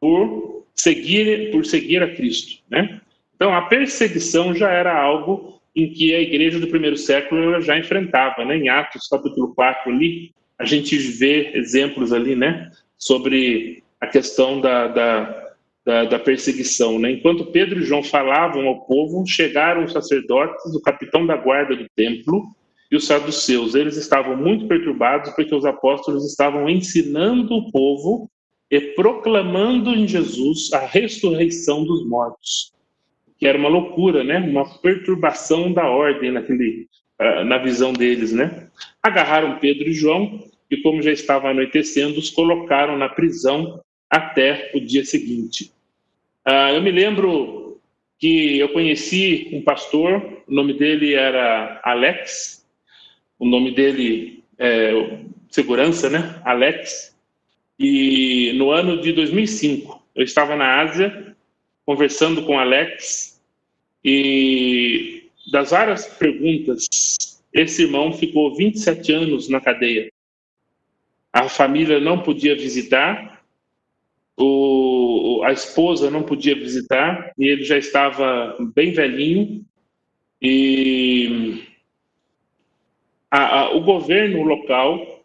[0.00, 3.00] por seguir por seguir a Cristo, né?
[3.34, 8.44] Então a perseguição já era algo em que a igreja do primeiro século já enfrentava,
[8.44, 8.56] né?
[8.56, 12.70] Em Atos capítulo 4 ali, a gente vê exemplos ali, né?
[12.98, 15.49] Sobre a questão da, da
[15.84, 16.98] da, da, perseguição.
[16.98, 17.12] Né?
[17.12, 21.86] Enquanto Pedro e João falavam ao povo, chegaram os sacerdotes, o capitão da guarda do
[21.96, 22.44] templo
[22.90, 23.74] e os saduceus.
[23.74, 28.30] Eles estavam muito perturbados porque os apóstolos estavam ensinando o povo
[28.70, 32.72] e proclamando em Jesus a ressurreição dos mortos.
[33.38, 34.38] Que era uma loucura, né?
[34.38, 36.86] Uma perturbação da ordem naquele,
[37.18, 38.68] ah, na visão deles, né?
[39.02, 44.80] Agarraram Pedro e João e, como já estava anoitecendo, os colocaram na prisão até o
[44.80, 45.72] dia seguinte.
[46.46, 47.80] Uh, eu me lembro
[48.18, 52.66] que eu conheci um pastor, o nome dele era Alex,
[53.38, 56.40] o nome dele é segurança, né?
[56.44, 57.16] Alex.
[57.78, 61.34] E no ano de 2005, eu estava na Ásia
[61.86, 63.40] conversando com Alex
[64.04, 66.86] e das várias perguntas,
[67.52, 70.10] esse irmão ficou 27 anos na cadeia.
[71.32, 73.39] A família não podia visitar,
[74.40, 79.64] o, a esposa não podia visitar e ele já estava bem velhinho
[80.40, 81.62] e
[83.30, 85.22] a, a, o governo local,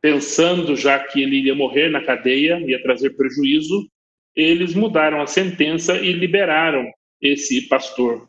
[0.00, 3.88] pensando já que ele iria morrer na cadeia, ia trazer prejuízo,
[4.34, 6.92] eles mudaram a sentença e liberaram
[7.22, 8.28] esse pastor.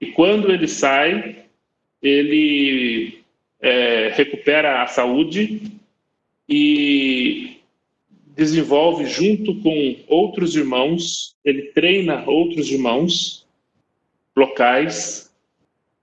[0.00, 1.44] E quando ele sai,
[2.02, 3.20] ele
[3.60, 5.70] é, recupera a saúde
[6.48, 7.49] e
[8.40, 13.46] desenvolve junto com outros irmãos, ele treina outros irmãos
[14.34, 15.30] locais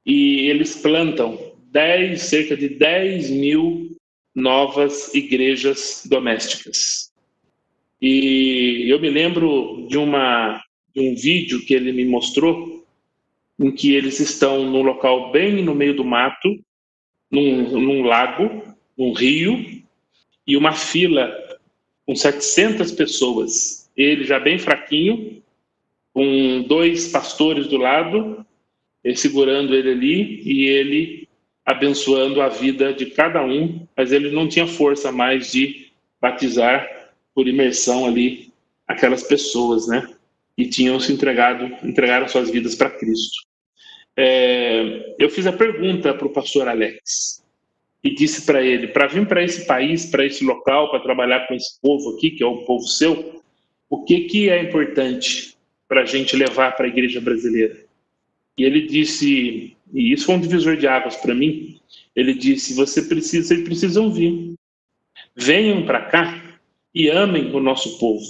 [0.05, 3.97] e eles plantam 10, cerca de 10 mil
[4.35, 7.11] novas igrejas domésticas.
[7.99, 10.61] E eu me lembro de, uma,
[10.93, 12.85] de um vídeo que ele me mostrou,
[13.59, 16.49] em que eles estão num local bem no meio do mato,
[17.31, 18.61] num, num lago,
[18.95, 19.81] num rio,
[20.45, 21.46] e uma fila
[22.07, 25.43] com 700 pessoas, ele já bem fraquinho,
[26.13, 28.45] com dois pastores do lado,
[29.13, 31.27] segurando ele ali e ele
[31.65, 37.45] abençoando a vida de cada um, mas ele não tinha força mais de batizar por
[37.45, 38.53] imersão ali
[38.87, 40.09] aquelas pessoas, né?
[40.57, 43.45] E tinham se entregado, entregaram suas vidas para Cristo.
[44.15, 47.45] É, eu fiz a pergunta para o pastor Alex
[48.03, 51.53] e disse para ele: para vir para esse país, para esse local, para trabalhar com
[51.53, 53.41] esse povo aqui, que é o povo seu,
[53.89, 55.55] o que, que é importante
[55.87, 57.85] para a gente levar para a igreja brasileira?
[58.57, 61.79] E ele disse, e isso foi um divisor de águas para mim.
[62.15, 64.55] Ele disse: você precisa, vocês precisam vir,
[65.35, 66.59] venham para cá
[66.93, 68.25] e amem o nosso povo.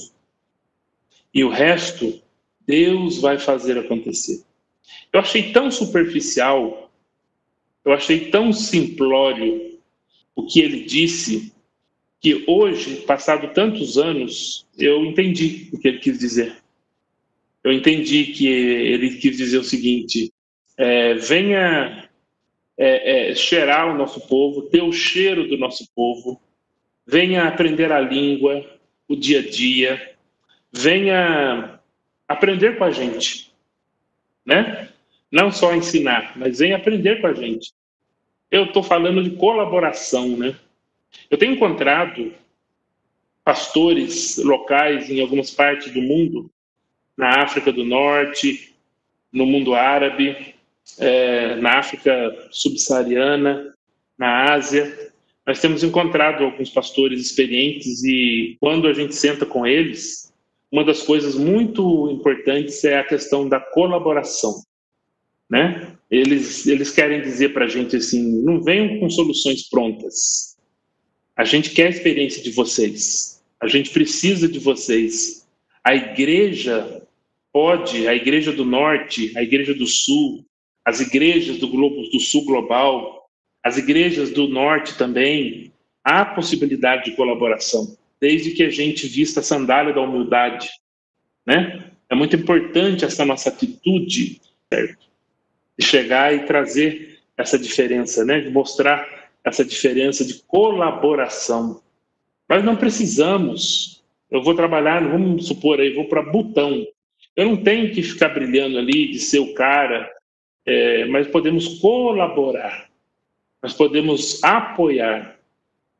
[1.33, 2.21] E o resto,
[2.65, 4.43] Deus vai fazer acontecer.
[5.11, 6.86] Eu achei tão superficial
[7.88, 9.79] eu achei tão simplório
[10.35, 11.53] o que ele disse
[12.19, 16.57] que hoje, passado tantos anos, eu entendi o que ele quis dizer.
[17.63, 20.33] Eu entendi que ele quis dizer o seguinte:
[20.77, 22.09] é, venha
[22.77, 26.41] é, é, cheirar o nosso povo, ter o cheiro do nosso povo,
[27.05, 28.65] venha aprender a língua,
[29.07, 30.13] o dia a dia,
[30.73, 31.79] venha
[32.27, 33.49] aprender com a gente,
[34.45, 34.89] né?
[35.32, 37.71] Não só ensinar, mas vem aprender com a gente.
[38.49, 40.55] Eu estou falando de colaboração, né?
[41.30, 42.34] Eu tenho encontrado
[43.43, 46.49] pastores locais em algumas partes do mundo,
[47.15, 48.73] na África do Norte,
[49.32, 50.53] no mundo árabe,
[50.97, 53.73] é, na África subsaariana,
[54.17, 55.11] na Ásia.
[55.45, 60.34] Nós temos encontrado alguns pastores experientes e quando a gente senta com eles,
[60.71, 64.61] uma das coisas muito importantes é a questão da colaboração,
[65.49, 65.93] né?
[66.09, 70.57] Eles eles querem dizer para a gente assim, não venham com soluções prontas.
[71.35, 73.43] A gente quer a experiência de vocês.
[73.59, 75.47] A gente precisa de vocês.
[75.83, 77.01] A igreja
[77.51, 80.45] pode, a igreja do norte, a igreja do sul,
[80.85, 83.29] as igrejas do globo do sul global,
[83.63, 85.71] as igrejas do norte também,
[86.03, 90.69] há possibilidade de colaboração, desde que a gente vista a sandália da humildade,
[91.45, 91.91] né?
[92.09, 94.39] É muito importante essa nossa atitude,
[94.71, 95.05] certo?
[95.78, 98.39] De chegar e trazer essa diferença, né?
[98.39, 101.82] De mostrar essa diferença de colaboração.
[102.49, 104.03] Nós não precisamos.
[104.30, 106.86] Eu vou trabalhar, vamos supor aí, vou para Butão.
[107.36, 110.09] Eu não tenho que ficar brilhando ali de ser o cara,
[110.65, 112.89] é, mas podemos colaborar.
[113.61, 115.38] Nós podemos apoiar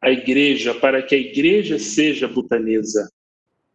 [0.01, 3.09] a igreja para que a igreja seja butanesa,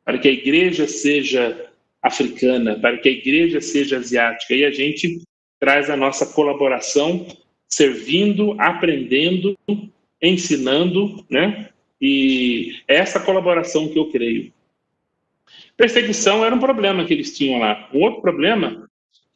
[0.04, 1.70] para que a igreja seja
[2.02, 4.54] africana, para que a igreja seja asiática.
[4.54, 5.22] E a gente
[5.62, 7.24] traz a nossa colaboração,
[7.68, 9.56] servindo, aprendendo,
[10.20, 11.68] ensinando, né?
[12.00, 14.52] E é essa colaboração que eu creio.
[15.76, 17.88] Perseguição era um problema que eles tinham lá.
[17.94, 18.90] Um outro problema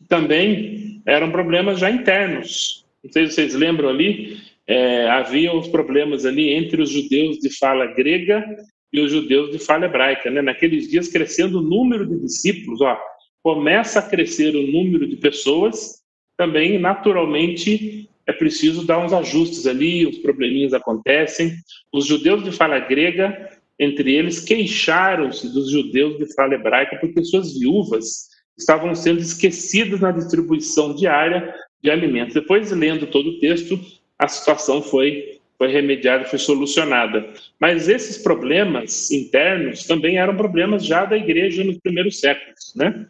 [0.08, 2.84] também eram problemas já internos.
[3.04, 7.56] Não sei se vocês lembram ali, é, havia os problemas ali entre os judeus de
[7.56, 8.44] fala grega
[8.92, 10.28] e os judeus de fala hebraica.
[10.28, 10.42] Né?
[10.42, 12.98] Naqueles dias, crescendo o número de discípulos, ó,
[13.44, 16.04] começa a crescer o número de pessoas,
[16.36, 21.54] também naturalmente é preciso dar uns ajustes ali, os probleminhas acontecem.
[21.92, 27.58] Os judeus de fala grega, entre eles, queixaram-se dos judeus de fala hebraica porque suas
[27.58, 32.34] viúvas estavam sendo esquecidas na distribuição diária de alimentos.
[32.34, 33.78] Depois, lendo todo o texto,
[34.18, 37.32] a situação foi, foi remediada, foi solucionada.
[37.60, 43.06] Mas esses problemas internos também eram problemas já da igreja nos primeiros séculos, né?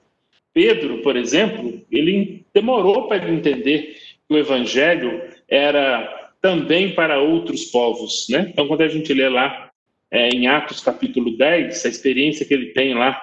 [0.56, 3.94] Pedro, por exemplo, ele demorou para entender
[4.26, 8.48] que o evangelho era também para outros povos, né?
[8.50, 9.70] Então, quando a gente lê lá
[10.10, 13.20] é, em Atos capítulo 10, a experiência que ele tem lá,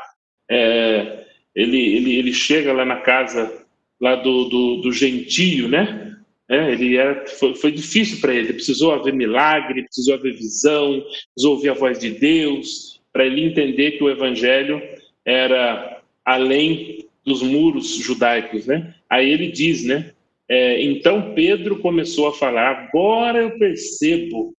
[0.48, 1.26] é,
[1.56, 3.66] ele, ele, ele chega lá na casa
[4.00, 6.16] lá do, do, do gentio, né?
[6.48, 11.04] É, ele era, foi, foi difícil para ele, precisou haver milagre, precisou haver visão,
[11.34, 14.80] precisou ouvir a voz de Deus, para ele entender que o evangelho
[15.26, 18.96] era além dos muros judaicos, né?
[19.10, 20.12] Aí ele diz, né?
[20.48, 24.54] É, então Pedro começou a falar: agora eu percebo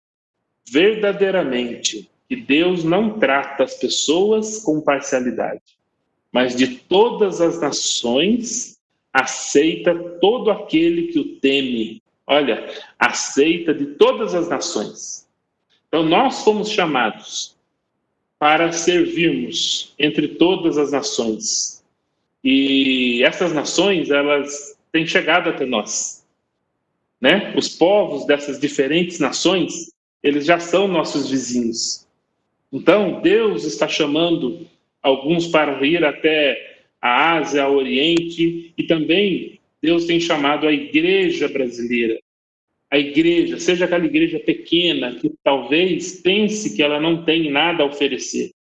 [0.70, 5.62] verdadeiramente que Deus não trata as pessoas com parcialidade,
[6.32, 8.78] mas de todas as nações
[9.12, 12.02] aceita todo aquele que o teme.
[12.26, 12.66] Olha,
[12.98, 15.28] aceita de todas as nações.
[15.86, 17.54] Então, nós fomos chamados
[18.38, 21.83] para servirmos entre todas as nações.
[22.44, 26.26] E essas nações, elas têm chegado até nós.
[27.18, 27.54] Né?
[27.56, 29.90] Os povos dessas diferentes nações,
[30.22, 32.06] eles já são nossos vizinhos.
[32.70, 34.66] Então, Deus está chamando
[35.02, 41.48] alguns para vir até a Ásia, ao Oriente, e também Deus tem chamado a igreja
[41.48, 42.18] brasileira.
[42.90, 47.86] A igreja, seja aquela igreja pequena que talvez pense que ela não tem nada a
[47.86, 48.53] oferecer.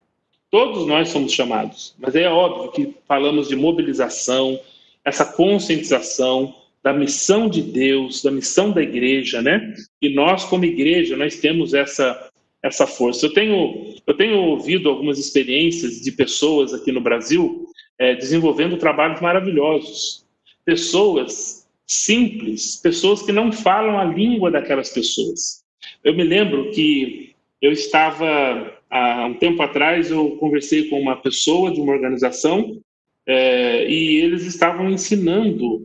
[0.52, 4.60] Todos nós somos chamados, mas é óbvio que falamos de mobilização,
[5.02, 9.74] essa conscientização da missão de Deus, da missão da igreja, né?
[10.02, 12.28] E nós, como igreja, nós temos essa
[12.62, 13.24] essa força.
[13.24, 17.66] Eu tenho eu tenho ouvido algumas experiências de pessoas aqui no Brasil
[17.98, 20.26] é, desenvolvendo trabalhos maravilhosos.
[20.66, 25.64] Pessoas simples, pessoas que não falam a língua daquelas pessoas.
[26.04, 31.72] Eu me lembro que eu estava, há um tempo atrás, eu conversei com uma pessoa
[31.72, 32.78] de uma organização
[33.26, 35.82] é, e eles estavam ensinando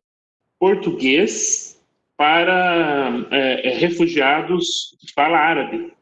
[0.60, 1.82] português
[2.18, 5.94] para é, é refugiados de fala árabe.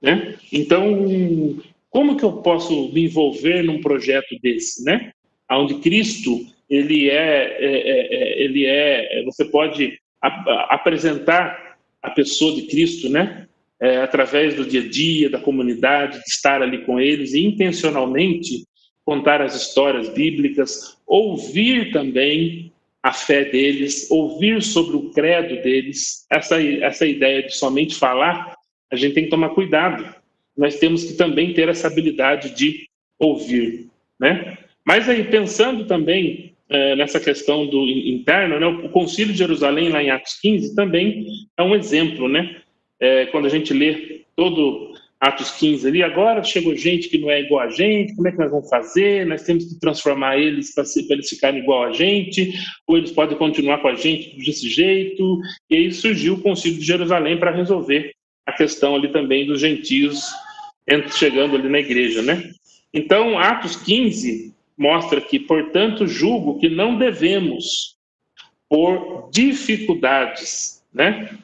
[0.00, 0.36] Né?
[0.52, 1.58] Então,
[1.90, 5.12] como que eu posso me envolver num projeto desse, né?
[5.50, 12.54] Onde Cristo ele é, é, é, é ele é, você pode ap apresentar a pessoa
[12.54, 13.48] de Cristo, né?
[13.80, 18.64] É, através do dia a dia, da comunidade, de estar ali com eles e intencionalmente
[19.04, 22.72] contar as histórias bíblicas, ouvir também
[23.02, 26.26] a fé deles, ouvir sobre o credo deles.
[26.30, 28.54] Essa, essa ideia de somente falar,
[28.90, 30.14] a gente tem que tomar cuidado.
[30.56, 34.56] Nós temos que também ter essa habilidade de ouvir, né?
[34.86, 40.02] Mas aí, pensando também é, nessa questão do interno, né, o Concílio de Jerusalém, lá
[40.02, 41.26] em Atos 15, também
[41.58, 42.56] é um exemplo, né?
[43.04, 47.42] É, quando a gente lê todo Atos 15 ali, agora chegou gente que não é
[47.42, 49.26] igual a gente, como é que nós vamos fazer?
[49.26, 52.54] Nós temos que transformar eles para eles ficarem igual a gente,
[52.86, 55.38] ou eles podem continuar com a gente desse jeito.
[55.68, 58.10] E aí surgiu o Concílio de Jerusalém para resolver
[58.46, 60.32] a questão ali também dos gentios
[61.12, 62.52] chegando ali na igreja, né?
[62.92, 67.96] Então, Atos 15 mostra que, portanto, julgo que não devemos
[68.66, 71.38] por dificuldades, né?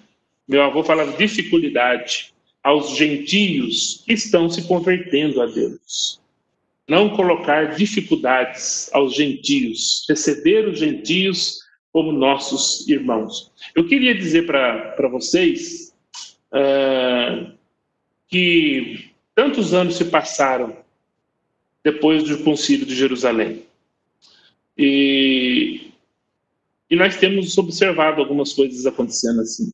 [0.50, 6.20] Meu avô falava dificuldade aos gentios que estão se convertendo a Deus.
[6.88, 11.60] Não colocar dificuldades aos gentios, receber os gentios
[11.92, 13.52] como nossos irmãos.
[13.76, 15.94] Eu queria dizer para vocês
[16.52, 17.52] uh,
[18.26, 20.76] que tantos anos se passaram
[21.84, 23.62] depois do Concílio de Jerusalém.
[24.76, 25.92] E,
[26.90, 29.70] e nós temos observado algumas coisas acontecendo assim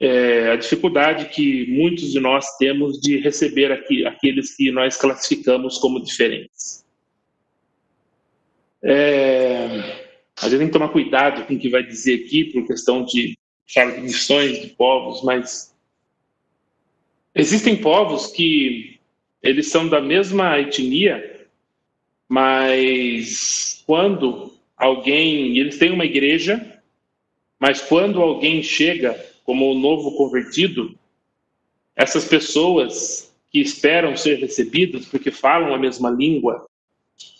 [0.00, 5.78] é, a dificuldade que muitos de nós temos de receber aqui, aqueles que nós classificamos
[5.78, 6.84] como diferentes.
[8.82, 9.66] É,
[10.40, 13.36] a gente tem que tomar cuidado com o que vai dizer aqui, por questão de
[13.72, 15.74] fala de missões de povos, mas
[17.34, 18.98] existem povos que
[19.42, 21.46] eles são da mesma etnia,
[22.28, 26.80] mas quando alguém, eles têm uma igreja,
[27.58, 30.94] mas quando alguém chega como o novo convertido,
[31.96, 36.66] essas pessoas que esperam ser recebidas porque falam a mesma língua,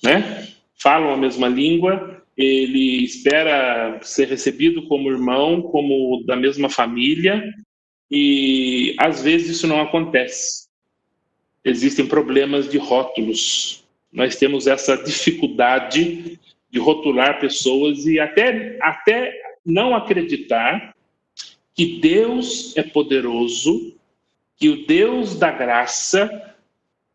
[0.02, 0.48] né?
[0.74, 7.44] Falam a mesma língua, ele espera ser recebido como irmão, como da mesma família,
[8.10, 10.66] e às vezes isso não acontece.
[11.62, 13.84] Existem problemas de rótulos.
[14.10, 16.40] Nós temos essa dificuldade
[16.70, 20.96] de rotular pessoas e até, até não acreditar
[21.78, 23.94] que Deus é poderoso,
[24.56, 26.56] que o Deus da graça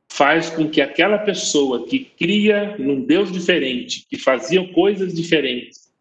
[0.10, 5.92] faz com que aquela pessoa que cria num Deus diferente, que fazia coisas diferentes,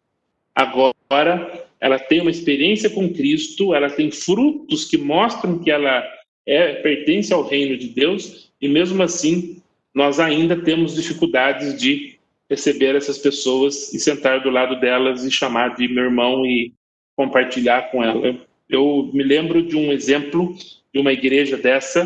[0.55, 6.01] agora ela tem uma experiência com Cristo, ela tem frutos que mostram que ela
[6.45, 9.61] é pertence ao reino de Deus e mesmo assim
[9.93, 12.17] nós ainda temos dificuldades de
[12.49, 16.71] receber essas pessoas e sentar do lado delas e chamar de meu irmão e
[17.13, 18.52] compartilhar com ela.
[18.69, 20.55] Eu me lembro de um exemplo
[20.93, 22.03] de uma igreja dessa,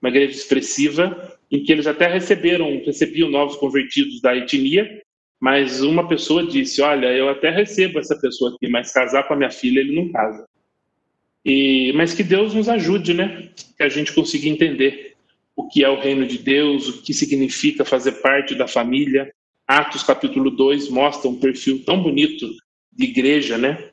[0.00, 5.02] uma igreja expressiva, em que eles até receberam, recebiam novos convertidos da etnia,
[5.40, 9.36] mas uma pessoa disse: Olha, eu até recebo essa pessoa aqui, mas casar com a
[9.36, 10.46] minha filha ele não casa.
[11.44, 13.48] E, mas que Deus nos ajude, né?
[13.76, 15.16] Que a gente consiga entender
[15.56, 19.32] o que é o reino de Deus, o que significa fazer parte da família.
[19.66, 22.46] Atos capítulo 2 mostra um perfil tão bonito
[22.92, 23.89] de igreja, né?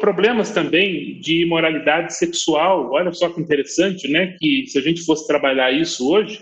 [0.00, 2.90] Problemas também de imoralidade sexual.
[2.92, 4.36] Olha só que interessante, né?
[4.40, 6.40] Que se a gente fosse trabalhar isso hoje,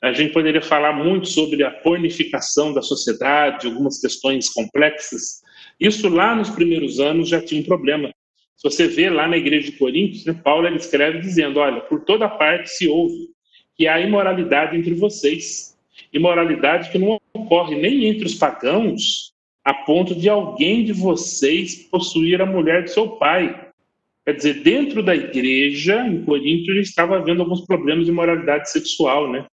[0.00, 5.42] a gente poderia falar muito sobre a pornificação da sociedade, algumas questões complexas.
[5.80, 8.12] Isso lá nos primeiros anos já tinha um problema.
[8.56, 12.04] Se você vê lá na igreja de Coríntios, né, Paulo ele escreve dizendo: Olha, por
[12.04, 13.28] toda parte se ouve
[13.76, 15.76] que há imoralidade entre vocês.
[16.12, 19.27] Imoralidade que não ocorre nem entre os pagãos,
[19.68, 23.68] a ponto de alguém de vocês possuir a mulher de seu pai.
[24.24, 29.30] Quer dizer, dentro da igreja, em Corinto, já estava havendo alguns problemas de moralidade sexual,
[29.30, 29.44] né?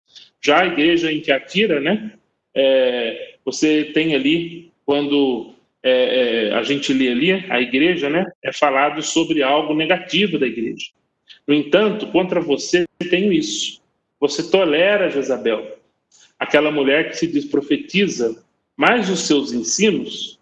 [0.41, 2.13] Já a igreja em Tiatira, né?
[2.55, 5.53] É, você tem ali, quando
[5.83, 5.91] é,
[6.47, 8.25] é, a gente lê ali, a igreja, né?
[8.41, 10.91] É falado sobre algo negativo da igreja.
[11.45, 13.81] No entanto, contra você, tenho isso.
[14.21, 15.77] Você tolera Jezabel,
[16.39, 18.44] aquela mulher que se diz profetiza,
[18.77, 20.39] mas os seus ensinos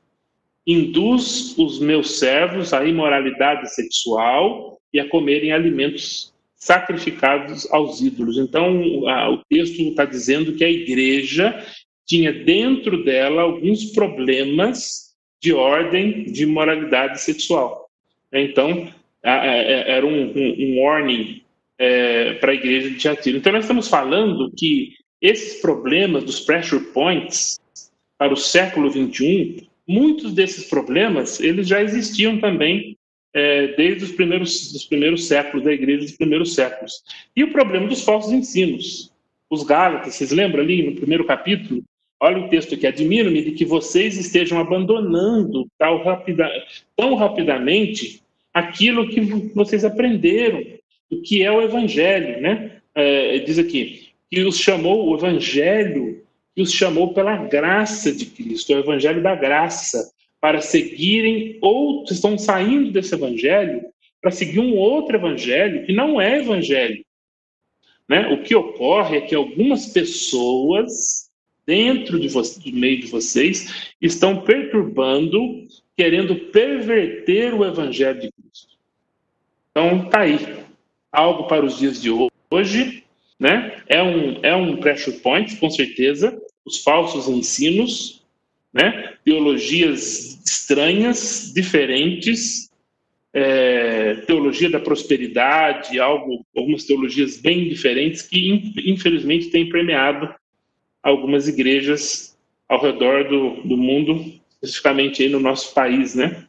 [0.65, 8.37] induz os meus servos à imoralidade sexual e a comerem alimentos sacrificados aos ídolos.
[8.37, 11.61] Então, a, o texto está dizendo que a igreja
[12.05, 17.89] tinha dentro dela alguns problemas de ordem de moralidade sexual.
[18.31, 18.89] Então,
[19.21, 21.41] a, a, era um, um, um warning
[21.77, 23.37] é, para a igreja de Tiatira.
[23.37, 27.59] Então, nós estamos falando que esses problemas dos pressure points
[28.23, 32.97] para o século XXI, muitos desses problemas eles já existiam também
[33.33, 37.03] é, desde os primeiros, dos primeiros séculos da igreja, dos primeiros séculos.
[37.35, 39.11] E o problema dos falsos ensinos.
[39.49, 41.83] Os Gálatas, vocês lembram ali no primeiro capítulo?
[42.17, 42.87] Olha o texto aqui.
[42.87, 46.49] Admiro-me de que vocês estejam abandonando rapida,
[46.95, 48.21] tão rapidamente
[48.53, 49.19] aquilo que
[49.53, 50.63] vocês aprenderam,
[51.11, 52.77] o que é o Evangelho, né?
[52.95, 56.22] É, diz aqui que os chamou o Evangelho,
[56.55, 62.37] que os chamou pela graça de Cristo, o Evangelho da graça, para seguirem outros, estão
[62.37, 63.83] saindo desse Evangelho
[64.21, 67.03] para seguir um outro Evangelho que não é Evangelho.
[68.07, 68.27] Né?
[68.27, 71.23] O que ocorre é que algumas pessoas
[71.65, 78.77] dentro de do meio de vocês, estão perturbando, querendo perverter o evangelho de Cristo.
[79.71, 80.39] Então, tá aí.
[81.11, 82.09] Algo para os dias de
[82.49, 83.03] hoje,
[83.39, 83.83] né?
[83.87, 86.39] É um, é um pressure point, com certeza.
[86.65, 88.23] Os falsos ensinos,
[88.73, 89.13] né?
[89.23, 92.71] Teologias estranhas, diferentes,
[93.33, 100.33] é, teologia da prosperidade, algo, algumas teologias bem diferentes que infelizmente têm permeado
[101.01, 102.37] algumas igrejas
[102.69, 106.45] ao redor do, do mundo, especificamente aí no nosso país, né?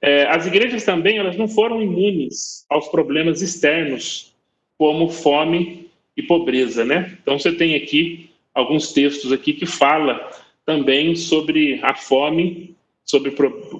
[0.00, 4.34] É, as igrejas também elas não foram imunes aos problemas externos,
[4.78, 7.18] como fome e pobreza, né?
[7.20, 8.25] Então você tem aqui
[8.56, 10.30] alguns textos aqui que fala
[10.64, 13.32] também sobre a fome, sobre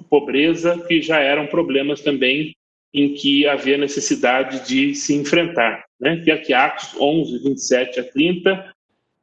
[0.07, 2.55] pobreza, que já eram problemas também
[2.93, 6.23] em que havia necessidade de se enfrentar, né?
[6.31, 8.73] Aqui Atos 11, 27 a 30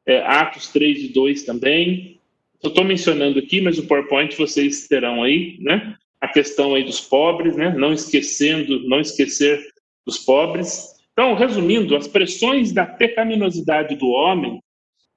[0.05, 2.19] é, Atos 3 e 2 também.
[2.61, 5.95] Eu estou mencionando aqui, mas o PowerPoint vocês terão aí, né?
[6.19, 7.73] A questão aí dos pobres, né?
[7.75, 9.65] Não esquecendo, não esquecer
[10.05, 10.93] dos pobres.
[11.13, 14.59] Então, resumindo, as pressões da pecaminosidade do homem,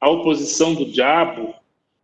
[0.00, 1.54] a oposição do diabo,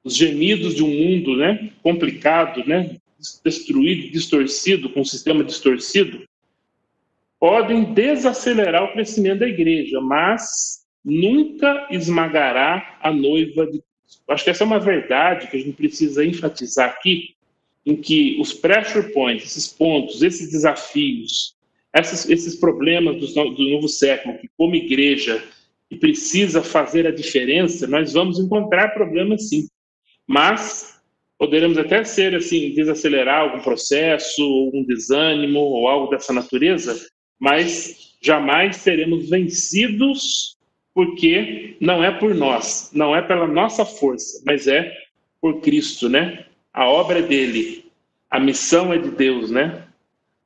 [0.03, 1.70] os gemidos de um mundo, né?
[1.82, 2.97] Complicado, né?
[3.45, 6.22] Destruído, distorcido, com um sistema distorcido,
[7.40, 14.22] podem desacelerar o crescimento da igreja, mas nunca esmagará a noiva de Cristo.
[14.28, 17.34] Acho que essa é uma verdade que a gente precisa enfatizar aqui,
[17.86, 21.55] em que os pressure points, esses pontos, esses desafios,
[21.95, 25.42] esses, esses problemas do, do novo século, que como igreja
[25.95, 29.66] que precisa fazer a diferença, nós vamos encontrar problemas sim,
[30.26, 31.01] mas
[31.38, 34.42] poderemos até ser assim desacelerar algum processo,
[34.74, 37.07] um desânimo ou algo dessa natureza,
[37.38, 40.57] mas jamais seremos vencidos
[40.92, 44.92] porque não é por nós, não é pela nossa força, mas é
[45.40, 46.47] por Cristo, né?
[46.72, 47.84] A obra é dele,
[48.30, 49.86] a missão é de Deus, né?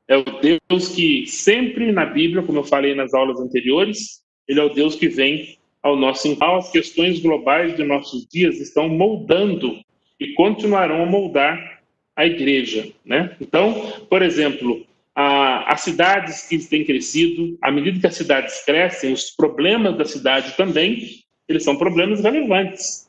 [0.08, 4.62] É o Deus que sempre na Bíblia, como eu falei nas aulas anteriores, ele é
[4.62, 6.56] o Deus que vem ao nosso encontro.
[6.56, 9.78] As questões globais de nossos dias estão moldando
[10.18, 11.80] e continuarão a moldar
[12.16, 13.36] a igreja, né?
[13.40, 14.84] Então, por exemplo,
[15.14, 20.04] a, as cidades que têm crescido, à medida que as cidades crescem, os problemas da
[20.04, 23.08] cidade também, eles são problemas relevantes.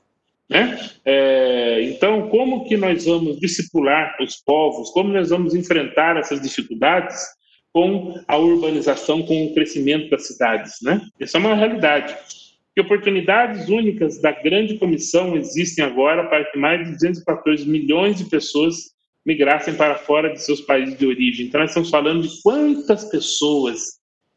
[0.50, 0.80] Né?
[1.06, 4.90] É, então, como que nós vamos discipular os povos?
[4.90, 7.24] Como nós vamos enfrentar essas dificuldades
[7.80, 10.74] com a urbanização, com o crescimento das cidades?
[10.82, 11.02] Né?
[11.18, 12.14] Essa é uma realidade.
[12.76, 18.26] Que oportunidades únicas da grande comissão existem agora para que mais de 214 milhões de
[18.26, 18.92] pessoas
[19.26, 21.46] migrassem para fora de seus países de origem.
[21.46, 23.80] Então, nós estamos falando de quantas pessoas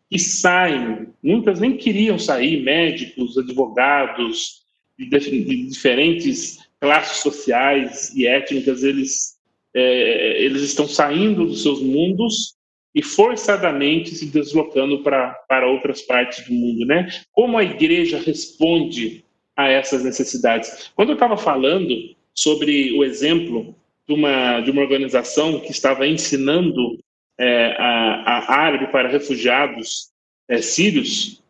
[0.09, 4.63] que saem, muitas nem queriam sair, médicos, advogados,
[4.97, 9.37] de, de diferentes classes sociais e étnicas, eles,
[9.75, 12.62] é, eles estão saindo dos seus mundos
[12.95, 17.09] e forçadamente se deslocando para, para outras partes do mundo, né?
[17.33, 19.25] Como a igreja responde
[19.57, 20.91] a essas necessidades?
[20.95, 21.95] Quando eu estava falando
[22.35, 23.75] sobre o exemplo
[24.07, 26.99] de uma, de uma organização que estava ensinando
[27.39, 30.11] é, a, a árabe para refugiados
[30.49, 31.43] é, sírios,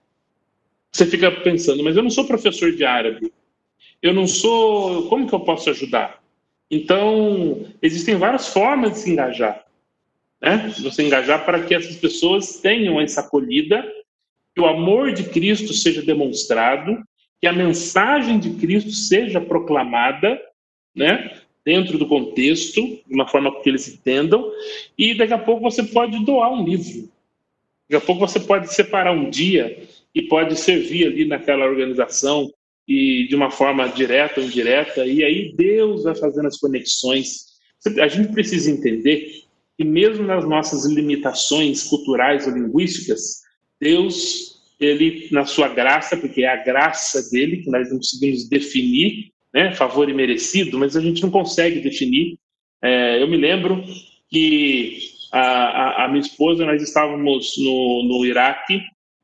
[0.92, 3.32] você fica pensando, mas eu não sou professor de árabe,
[4.00, 6.22] eu não sou, como que eu posso ajudar?
[6.70, 9.61] Então, existem várias formas de se engajar,
[10.42, 10.72] né?
[10.80, 13.82] Você engajar para que essas pessoas tenham essa acolhida,
[14.54, 16.98] que o amor de Cristo seja demonstrado,
[17.40, 20.40] que a mensagem de Cristo seja proclamada,
[20.94, 21.38] né?
[21.64, 24.50] dentro do contexto, de uma forma que eles entendam,
[24.98, 27.08] e daqui a pouco você pode doar um livro.
[27.88, 32.52] Daqui a pouco você pode separar um dia e pode servir ali naquela organização
[32.86, 37.52] e de uma forma direta ou indireta, e aí Deus vai fazendo as conexões.
[38.00, 39.44] A gente precisa entender
[39.82, 43.42] que mesmo nas nossas limitações culturais ou linguísticas,
[43.80, 49.32] Deus, ele na sua graça, porque é a graça dele que nós não conseguimos definir,
[49.52, 52.38] né, favor e merecido, mas a gente não consegue definir.
[52.80, 53.84] É, eu me lembro
[54.30, 54.98] que
[55.32, 58.80] a, a, a, minha esposa, nós estávamos no, no Iraque,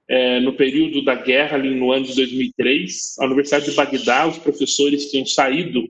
[0.09, 4.38] é, no período da guerra, ali no ano de 2003, a Universidade de Bagdá, os
[4.38, 5.88] professores tinham saído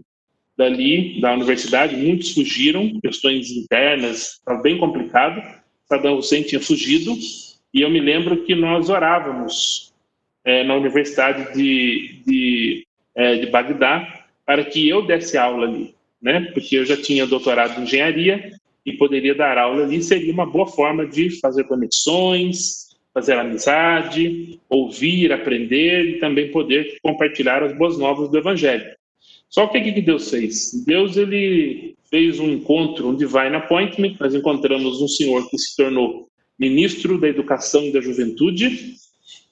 [0.58, 5.40] dali, da universidade, muitos fugiram, questões internas, estava bem complicado.
[5.86, 7.16] Saddam Hussein tinha fugido,
[7.72, 9.92] e eu me lembro que nós orávamos
[10.44, 16.50] é, na Universidade de, de, é, de Bagdá para que eu desse aula ali, né?
[16.52, 18.50] porque eu já tinha doutorado em engenharia
[18.84, 25.32] e poderia dar aula ali, seria uma boa forma de fazer conexões, fazer amizade, ouvir,
[25.32, 28.97] aprender e também poder compartilhar as boas novas do Evangelho.
[29.48, 30.84] Só que o que Deus fez?
[30.84, 34.16] Deus ele fez um encontro, um divine appointment.
[34.20, 36.28] Nós encontramos um senhor que se tornou
[36.58, 38.94] ministro da Educação e da Juventude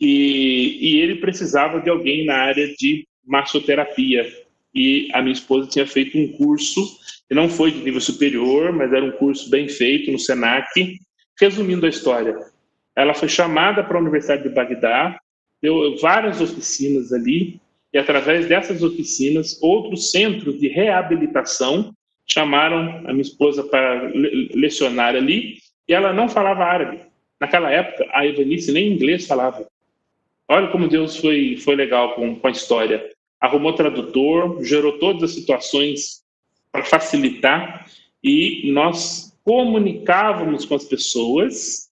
[0.00, 4.26] e, e ele precisava de alguém na área de massoterapia.
[4.74, 8.92] E a minha esposa tinha feito um curso que não foi de nível superior, mas
[8.92, 10.98] era um curso bem feito no Senac.
[11.40, 12.36] Resumindo a história,
[12.94, 15.18] ela foi chamada para a Universidade de Bagdá,
[15.60, 17.60] deu várias oficinas ali,
[17.96, 21.94] e através dessas oficinas, outros centros de reabilitação
[22.26, 24.12] chamaram a minha esposa para
[24.54, 25.54] lecionar ali,
[25.88, 27.00] e ela não falava árabe.
[27.40, 29.66] Naquela época, a Evanice nem inglês falava.
[30.46, 33.02] Olha como Deus foi, foi legal com, com a história.
[33.40, 36.22] Arrumou tradutor, gerou todas as situações
[36.70, 37.86] para facilitar,
[38.22, 41.90] e nós comunicávamos com as pessoas,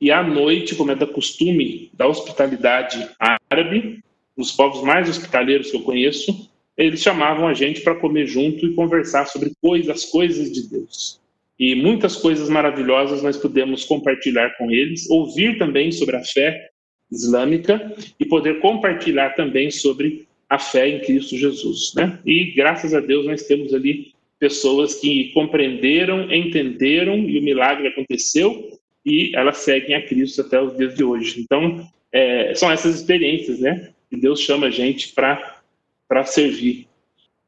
[0.00, 4.02] e à noite, como é da costume da hospitalidade árabe,
[4.36, 8.74] os povos mais hospitaleiros que eu conheço, eles chamavam a gente para comer junto e
[8.74, 11.20] conversar sobre coisas, as coisas de Deus.
[11.58, 16.68] E muitas coisas maravilhosas nós pudemos compartilhar com eles, ouvir também sobre a fé
[17.10, 22.18] islâmica e poder compartilhar também sobre a fé em Cristo Jesus, né?
[22.26, 28.78] E graças a Deus nós temos ali pessoas que compreenderam, entenderam e o milagre aconteceu
[29.06, 31.40] e elas seguem a Cristo até os dias de hoje.
[31.40, 33.90] Então, é, são essas experiências, né?
[34.14, 36.86] Que Deus chama a gente para servir.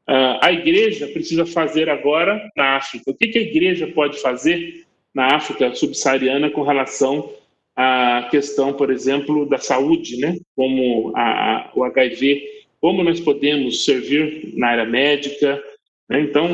[0.07, 3.11] Uh, a igreja precisa fazer agora na África.
[3.11, 7.33] O que, que a igreja pode fazer na África subsaariana com relação
[7.75, 10.37] à questão, por exemplo, da saúde, né?
[10.55, 12.43] como a, a, o HIV,
[12.79, 15.61] como nós podemos servir na área médica.
[16.09, 16.21] Né?
[16.21, 16.47] Então,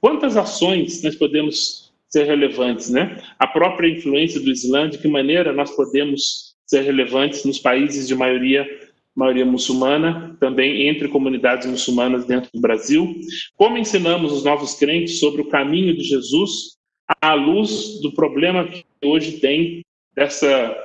[0.00, 2.90] quantas ações nós podemos ser relevantes?
[2.90, 3.22] Né?
[3.38, 8.14] A própria influência do Islã, de que maneira nós podemos ser relevantes nos países de
[8.14, 8.66] maioria
[9.14, 13.14] maioria muçulmana, também entre comunidades muçulmanas dentro do Brasil.
[13.56, 16.76] Como ensinamos os novos crentes sobre o caminho de Jesus
[17.20, 19.84] à luz do problema que hoje tem
[20.14, 20.76] dessa,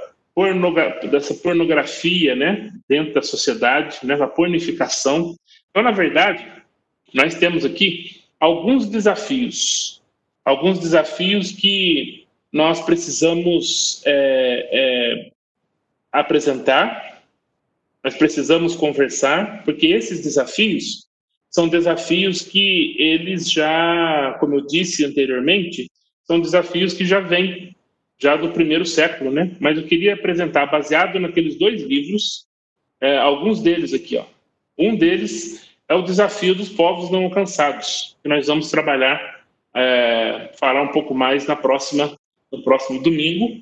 [1.10, 5.36] dessa pornografia né, dentro da sociedade, né, a pornificação.
[5.70, 6.46] Então, na verdade,
[7.14, 10.02] nós temos aqui alguns desafios,
[10.44, 15.32] alguns desafios que nós precisamos é, é,
[16.12, 17.17] apresentar
[18.08, 21.08] nós precisamos conversar, porque esses desafios
[21.50, 25.92] são desafios que eles já, como eu disse anteriormente,
[26.24, 27.76] são desafios que já vêm
[28.18, 29.58] já do primeiro século, né?
[29.60, 32.46] Mas eu queria apresentar, baseado naqueles dois livros,
[33.02, 34.24] é, alguns deles aqui, ó.
[34.78, 39.44] Um deles é o desafio dos povos não alcançados, que nós vamos trabalhar,
[39.76, 42.18] é, falar um pouco mais na próxima,
[42.50, 43.62] no próximo domingo.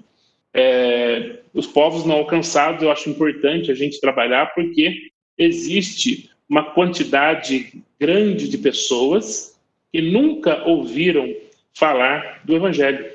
[0.57, 7.83] É, os povos não alcançados, eu acho importante a gente trabalhar, porque existe uma quantidade
[7.99, 9.59] grande de pessoas
[9.91, 11.33] que nunca ouviram
[11.73, 13.05] falar do Evangelho.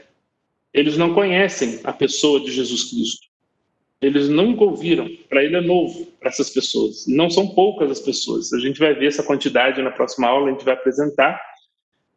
[0.72, 3.26] Eles não conhecem a pessoa de Jesus Cristo.
[4.03, 5.09] Eles nunca ouviram.
[5.28, 7.07] Para ele é novo, para essas pessoas.
[7.09, 8.53] Não são poucas as pessoas.
[8.53, 11.41] A gente vai ver essa quantidade na próxima aula, a gente vai apresentar.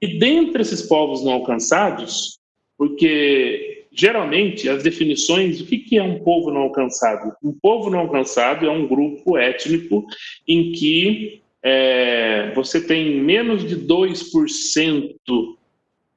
[0.01, 2.39] E dentre esses povos não alcançados,
[2.77, 7.33] porque geralmente, as definições, o que é um povo não alcançado?
[7.43, 10.05] Um povo não alcançado é um grupo étnico
[10.47, 15.15] em que é, você tem menos de 2%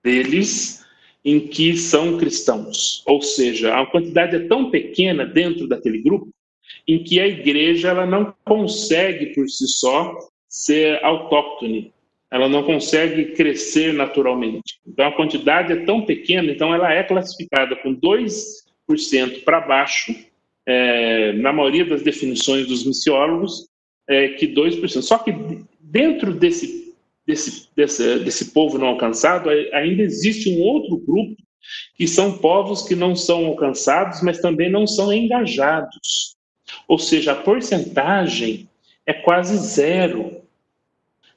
[0.02, 0.84] deles
[1.24, 3.02] em que são cristãos.
[3.06, 6.28] Ou seja, a quantidade é tão pequena dentro daquele grupo
[6.86, 10.14] em que a igreja ela não consegue por si só
[10.48, 11.92] ser autóctone
[12.30, 14.80] ela não consegue crescer naturalmente.
[14.86, 20.14] Então a quantidade é tão pequena, então ela é classificada com 2% para baixo,
[20.66, 23.68] é, na maioria das definições dos missiólogos,
[24.08, 25.02] é, que 2%.
[25.02, 25.32] Só que
[25.80, 26.94] dentro desse,
[27.26, 31.36] desse, desse, desse povo não alcançado, ainda existe um outro grupo,
[31.96, 36.36] que são povos que não são alcançados, mas também não são engajados.
[36.88, 38.68] Ou seja, a porcentagem
[39.04, 40.35] é quase zero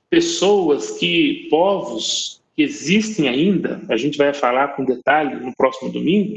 [0.09, 6.35] pessoas que, povos que existem ainda, a gente vai falar com detalhe no próximo domingo,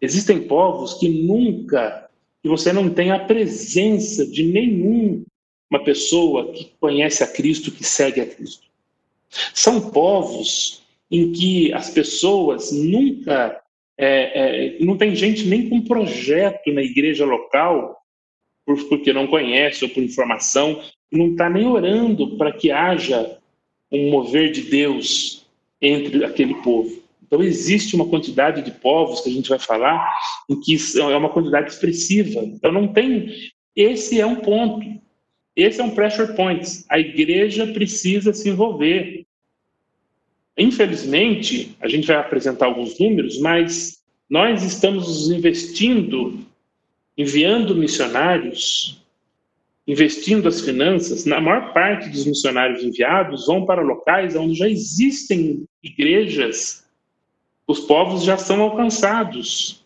[0.00, 2.08] existem povos que nunca,
[2.42, 5.26] que você não tem a presença de nenhuma
[5.84, 8.66] pessoa que conhece a Cristo, que segue a Cristo.
[9.52, 13.60] São povos em que as pessoas nunca.
[14.00, 18.00] É, é, não tem gente nem com projeto na igreja local,
[18.88, 20.80] porque não conhece ou por informação,
[21.10, 23.38] não está nem orando para que haja
[23.90, 25.46] um mover de Deus
[25.80, 27.02] entre aquele povo.
[27.26, 30.14] Então, existe uma quantidade de povos que a gente vai falar
[30.48, 32.40] em que é uma quantidade expressiva.
[32.40, 33.34] Então, não tem.
[33.76, 34.86] Esse é um ponto.
[35.54, 36.84] Esse é um pressure point.
[36.88, 39.26] A igreja precisa se envolver.
[40.56, 46.40] Infelizmente, a gente vai apresentar alguns números, mas nós estamos investindo,
[47.16, 49.00] enviando missionários,
[49.88, 51.24] investindo as finanças.
[51.24, 56.86] Na maior parte dos missionários enviados vão para locais onde já existem igrejas
[57.68, 59.84] os povos já são alcançados,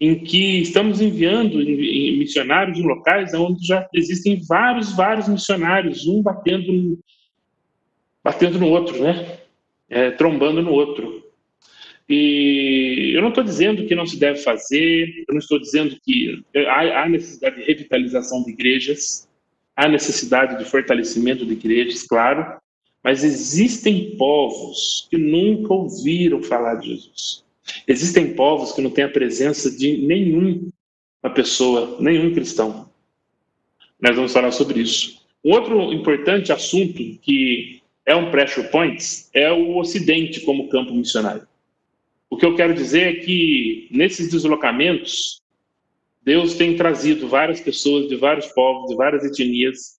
[0.00, 6.72] em que estamos enviando missionários em locais onde já existem vários, vários missionários, um batendo
[6.72, 6.98] no,
[8.22, 9.40] batendo no outro, né?
[9.90, 11.24] É, trombando no outro.
[12.08, 16.40] E eu não estou dizendo que não se deve fazer, eu não estou dizendo que
[16.68, 19.27] há, há necessidade de revitalização de igrejas,
[19.78, 22.60] há necessidade de fortalecimento de igrejas, claro,
[23.02, 27.44] mas existem povos que nunca ouviram falar de Jesus.
[27.86, 30.72] Existem povos que não têm a presença de nenhuma
[31.32, 32.90] pessoa, nenhum cristão.
[34.00, 35.24] Nós vamos falar sobre isso.
[35.44, 39.00] Um outro importante assunto que é um pressure point
[39.32, 41.46] é o Ocidente como campo missionário.
[42.28, 45.40] O que eu quero dizer é que nesses deslocamentos,
[46.28, 49.98] Deus tem trazido várias pessoas de vários povos, de várias etnias,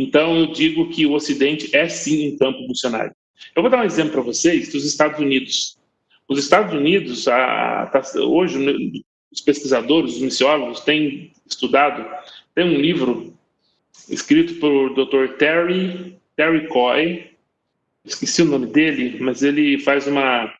[0.00, 3.12] então, eu digo que o Ocidente é sim um campo missionário.
[3.56, 5.76] Eu vou dar um exemplo para vocês dos Estados Unidos.
[6.28, 9.02] Os Estados Unidos, a, a, tá, hoje,
[9.32, 12.06] os pesquisadores, os missiólogos têm estudado,
[12.54, 13.34] tem um livro
[14.08, 15.36] escrito por Dr.
[15.36, 17.32] Terry, Terry Coy,
[18.04, 20.54] esqueci o nome dele, mas ele faz uma,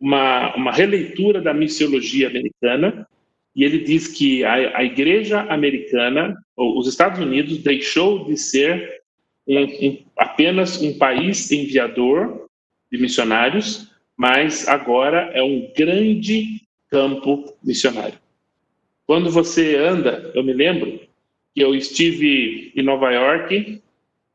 [0.00, 3.06] uma, uma releitura da missiologia americana,
[3.54, 9.02] e ele diz que a, a igreja americana os Estados Unidos deixou de ser
[9.46, 12.46] um, um, apenas um país enviador
[12.90, 18.18] de missionários, mas agora é um grande campo missionário.
[19.06, 21.00] Quando você anda, eu me lembro
[21.54, 23.82] que eu estive em Nova York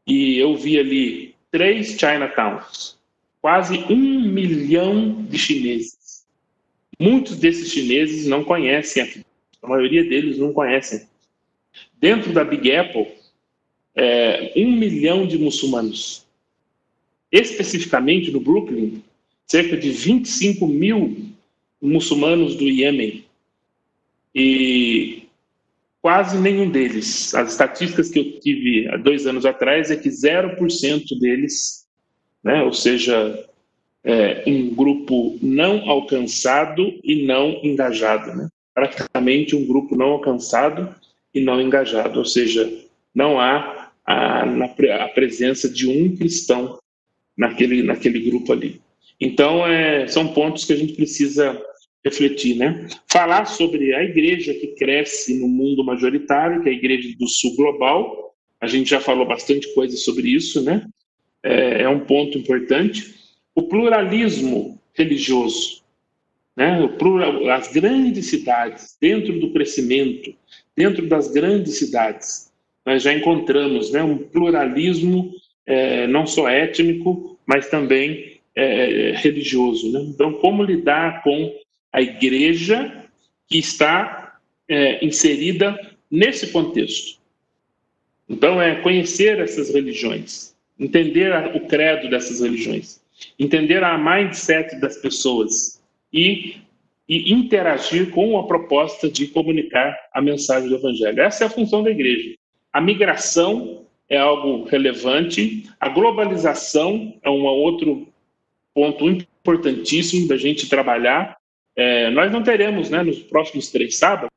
[0.05, 2.97] e eu vi ali três Chinatowns,
[3.41, 5.99] quase um milhão de chineses.
[7.00, 9.24] Muitos desses chineses não conhecem
[9.62, 11.08] a maioria deles não conhecem
[12.00, 13.08] Dentro da Big Apple,
[13.93, 16.26] é, um milhão de muçulmanos.
[17.30, 19.04] Especificamente no Brooklyn,
[19.45, 21.30] cerca de 25 mil
[21.82, 23.26] muçulmanos do Iêmen.
[24.34, 25.24] E
[26.02, 31.20] quase nenhum deles, as estatísticas que eu tive há dois anos atrás, é que 0%
[31.20, 31.86] deles,
[32.41, 33.45] né, ou seja,
[34.04, 38.36] é, um grupo não alcançado e não engajado.
[38.36, 38.50] Né?
[38.74, 40.93] Praticamente um grupo não alcançado
[41.34, 42.72] e não engajado, ou seja,
[43.14, 46.80] não há a, a presença de um cristão
[47.38, 48.82] naquele, naquele grupo ali.
[49.20, 51.62] Então, é, são pontos que a gente precisa
[52.04, 52.88] refletir, né?
[53.12, 57.56] Falar sobre a igreja que cresce no mundo majoritário, que é a igreja do sul
[57.56, 60.86] global, a gente já falou bastante coisa sobre isso, né?
[61.43, 63.18] É, é um ponto importante.
[63.56, 65.82] O pluralismo religioso,
[66.60, 66.86] né?
[67.00, 70.36] Plural, as grandes cidades, dentro do crescimento,
[70.76, 72.52] dentro das grandes cidades,
[72.86, 75.32] nós já encontramos né, um pluralismo
[75.66, 79.91] é, não só étnico, mas também é, religioso.
[79.91, 80.02] Né?
[80.02, 81.56] Então, como lidar com
[81.93, 83.06] a igreja
[83.47, 84.38] que está
[84.68, 85.80] é, inserida
[86.12, 87.20] nesse contexto?
[88.28, 92.99] Então, é conhecer essas religiões, entender o credo dessas religiões,
[93.38, 96.61] entender a mindset das pessoas e
[97.09, 101.20] e interagir com a proposta de comunicar a mensagem do Evangelho.
[101.20, 102.36] Essa é a função da igreja.
[102.72, 108.07] A migração é algo relevante, a globalização é um outro
[108.76, 111.36] ponto importantíssimo da gente trabalhar.
[111.76, 114.30] É, nós não teremos, né, nos próximos três sábados,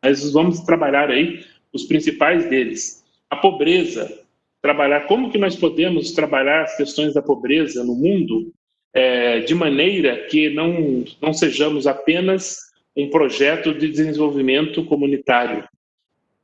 [0.00, 3.04] mas vamos trabalhar aí os principais deles.
[3.28, 4.21] A pobreza,
[4.62, 8.52] trabalhar como que nós podemos trabalhar as questões da pobreza no mundo
[8.94, 12.58] é, de maneira que não, não sejamos apenas
[12.96, 15.64] um projeto de desenvolvimento comunitário,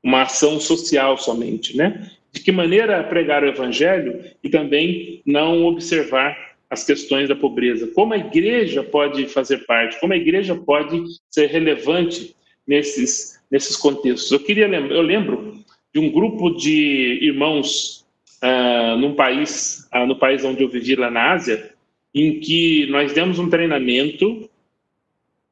[0.02, 2.10] uma ação social somente, né?
[2.32, 6.36] De que maneira pregar o evangelho e também não observar
[6.70, 7.86] as questões da pobreza?
[7.94, 10.00] Como a igreja pode fazer parte?
[10.00, 12.34] Como a igreja pode ser relevante
[12.66, 14.30] nesses nesses contextos?
[14.30, 15.58] Eu queria eu lembro
[15.92, 17.97] de um grupo de irmãos
[18.43, 21.72] uh, num país, uh, no país onde eu vivi lá na Ásia,
[22.14, 24.49] em que nós demos um treinamento.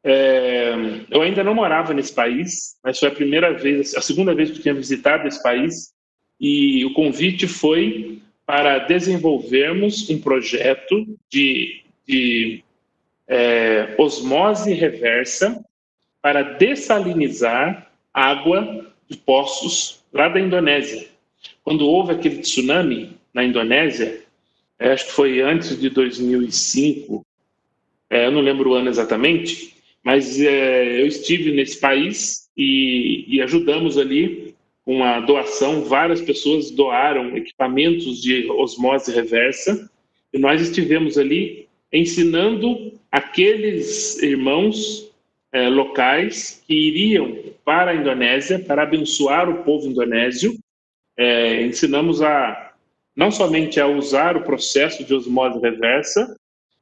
[0.03, 0.72] É,
[1.11, 4.59] eu ainda não morava nesse país, mas foi a primeira vez, a segunda vez que
[4.59, 5.93] eu tinha visitado esse país,
[6.41, 12.62] e o convite foi para desenvolvermos um projeto de, de
[13.26, 15.64] é, osmose reversa
[16.22, 21.09] para dessalinizar água de poços lá da Indonésia.
[21.66, 24.22] Quando houve aquele tsunami na Indonésia,
[24.78, 27.26] é, acho que foi antes de 2005,
[28.08, 33.42] é, eu não lembro o ano exatamente, mas é, eu estive nesse país e, e
[33.42, 34.54] ajudamos ali
[34.84, 39.90] com a doação, várias pessoas doaram equipamentos de osmose reversa
[40.32, 45.04] e nós estivemos ali ensinando aqueles irmãos
[45.72, 50.54] locais que iriam para a Indonésia para abençoar o povo indonésio.
[51.16, 52.72] É, ensinamos a
[53.14, 56.36] não somente a usar o processo de osmose reversa,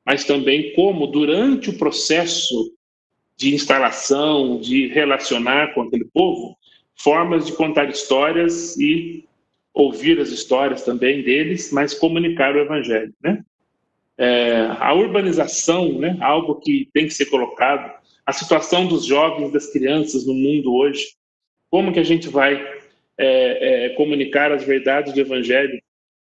[0.05, 2.75] mas também como durante o processo
[3.37, 6.57] de instalação, de relacionar com aquele povo,
[6.97, 9.25] formas de contar histórias e
[9.73, 13.45] ouvir as histórias também deles, mas comunicar o evangelho, né?
[14.17, 17.93] É, a urbanização, né, algo que tem que ser colocado,
[18.25, 21.05] a situação dos jovens, das crianças no mundo hoje,
[21.69, 22.65] como que a gente vai
[23.19, 25.81] é, é, comunicar as verdades do evangelho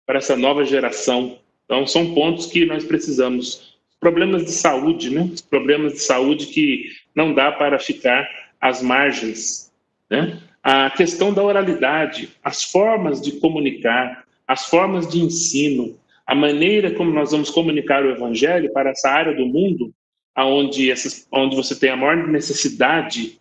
[0.07, 1.39] para essa nova geração?
[1.65, 3.79] Então, são pontos que nós precisamos.
[4.01, 5.31] Problemas de saúde, né?
[5.51, 8.27] Problemas de saúde que não dá para ficar
[8.61, 9.71] às margens,
[10.09, 10.41] né?
[10.63, 17.13] a questão da oralidade, as formas de comunicar, as formas de ensino, a maneira como
[17.13, 19.93] nós vamos comunicar o evangelho para essa área do mundo,
[20.35, 23.40] aonde essas, onde você tem a maior necessidade,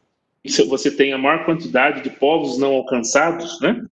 [0.67, 3.85] você tem a maior quantidade de povos não alcançados, né?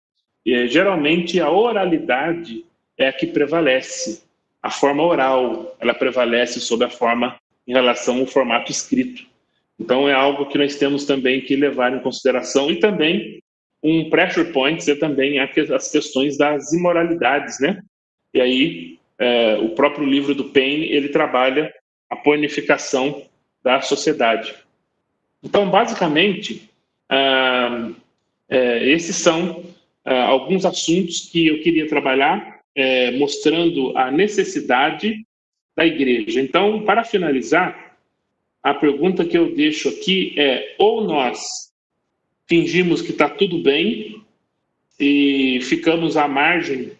[0.45, 2.63] E, geralmente a oralidade
[2.97, 4.23] é a que prevalece.
[4.61, 9.25] A forma oral, ela prevalece sobre a forma em relação ao formato escrito.
[9.79, 12.71] Então, é algo que nós temos também que levar em consideração.
[12.71, 13.41] E também,
[13.83, 17.81] um pressure point é também as questões das imoralidades, né?
[18.33, 21.73] E aí, é, o próprio livro do Payne, ele trabalha
[22.09, 23.23] a ponificação
[23.63, 24.55] da sociedade.
[25.45, 26.67] Então, basicamente,
[27.07, 27.91] ah,
[28.49, 29.63] é, esses são
[30.03, 35.23] ah, alguns assuntos que eu queria trabalhar, é, mostrando a necessidade
[35.75, 36.41] da igreja.
[36.41, 37.95] Então, para finalizar,
[38.63, 41.71] a pergunta que eu deixo aqui é: ou nós
[42.47, 44.21] fingimos que está tudo bem
[44.99, 46.91] e ficamos à margem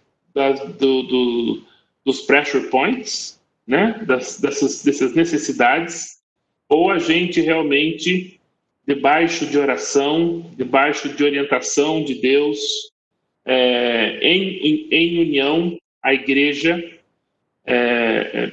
[0.77, 1.63] do, do,
[2.05, 4.03] dos pressure points, né?
[4.05, 6.15] Das, dessas, dessas necessidades,
[6.69, 8.34] ou a gente realmente,
[8.87, 12.59] debaixo de oração, debaixo de orientação de Deus,
[13.45, 16.77] é, em, em, em, união, a igreja
[17.65, 18.51] é, é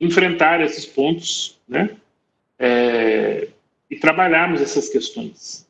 [0.00, 1.96] enfrentar esses pontos, né?
[2.58, 3.48] é,
[3.90, 5.66] e trabalharmos essas questões.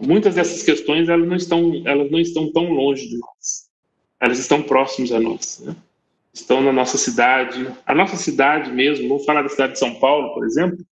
[0.00, 3.68] Muitas dessas questões elas não estão, elas não estão tão longe de nós.
[4.20, 5.62] Elas estão próximas a nós.
[5.64, 5.76] Né?
[6.32, 7.68] Estão na nossa cidade.
[7.86, 10.84] A nossa cidade mesmo, vou falar da cidade de São Paulo, por exemplo,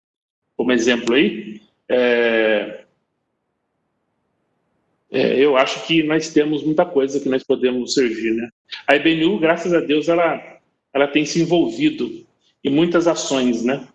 [0.57, 1.61] como exemplo aí.
[1.91, 2.85] É,
[5.11, 8.49] é, eu acho que nós temos muita coisa que nós podemos servir, né?
[8.87, 10.41] A IBNU, graças a Deus, ela,
[10.95, 12.25] ela tem se envolvido
[12.63, 13.89] em muitas ações, né?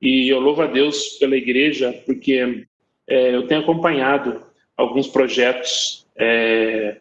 [0.00, 2.66] E eu louvo a Deus pela igreja, porque
[3.06, 4.42] é, eu tenho acompanhado
[4.76, 6.96] alguns projetos é,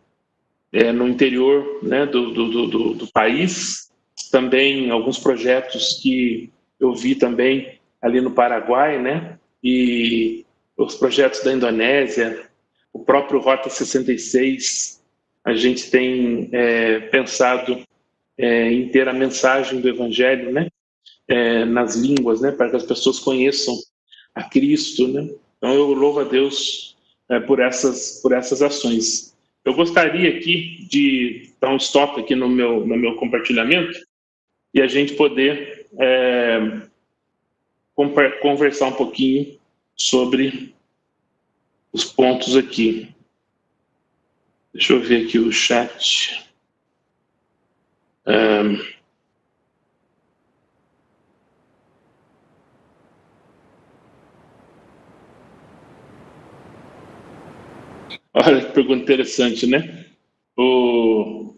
[0.73, 3.91] é, no interior né, do, do, do, do, país,
[4.31, 10.45] também alguns projetos que eu vi também ali no Paraguai, né, e
[10.75, 12.49] os projetos da Indonésia,
[12.91, 15.01] o próprio Rota 66,
[15.43, 17.83] a gente tem é, pensado
[18.37, 20.67] é, em ter a mensagem do Evangelho, né,
[21.27, 23.75] é, nas línguas, né, para que as pessoas conheçam
[24.33, 25.29] a Cristo, né?
[25.57, 26.97] Então eu louvo a Deus
[27.29, 29.35] é, por essas por essas ações.
[29.63, 33.99] Eu gostaria aqui de dar um stop aqui no meu no meu compartilhamento
[34.73, 36.81] e a gente poder é,
[37.95, 39.59] conversar um pouquinho
[39.95, 40.73] sobre
[41.91, 43.13] os pontos aqui.
[44.73, 46.45] Deixa eu ver aqui o chat.
[48.25, 48.91] É,
[58.33, 60.05] Olha que pergunta interessante, né?
[60.57, 61.53] O,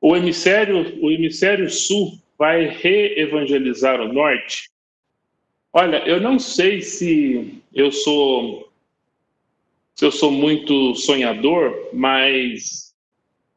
[0.00, 4.71] o hemisfério, o hemisfério sul vai reevangelizar o norte?
[5.72, 8.70] Olha, eu não sei se eu sou
[9.94, 12.94] se eu sou muito sonhador, mas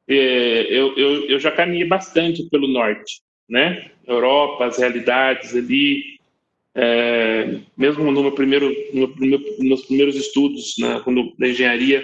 [0.07, 3.91] é, eu, eu, eu já caminhei bastante pelo norte, né?
[4.05, 6.19] Europa, as realidades ali,
[6.75, 9.07] é, mesmo no meu primeiro, no
[9.59, 11.03] nos primeiros estudos na,
[11.37, 12.03] na engenharia,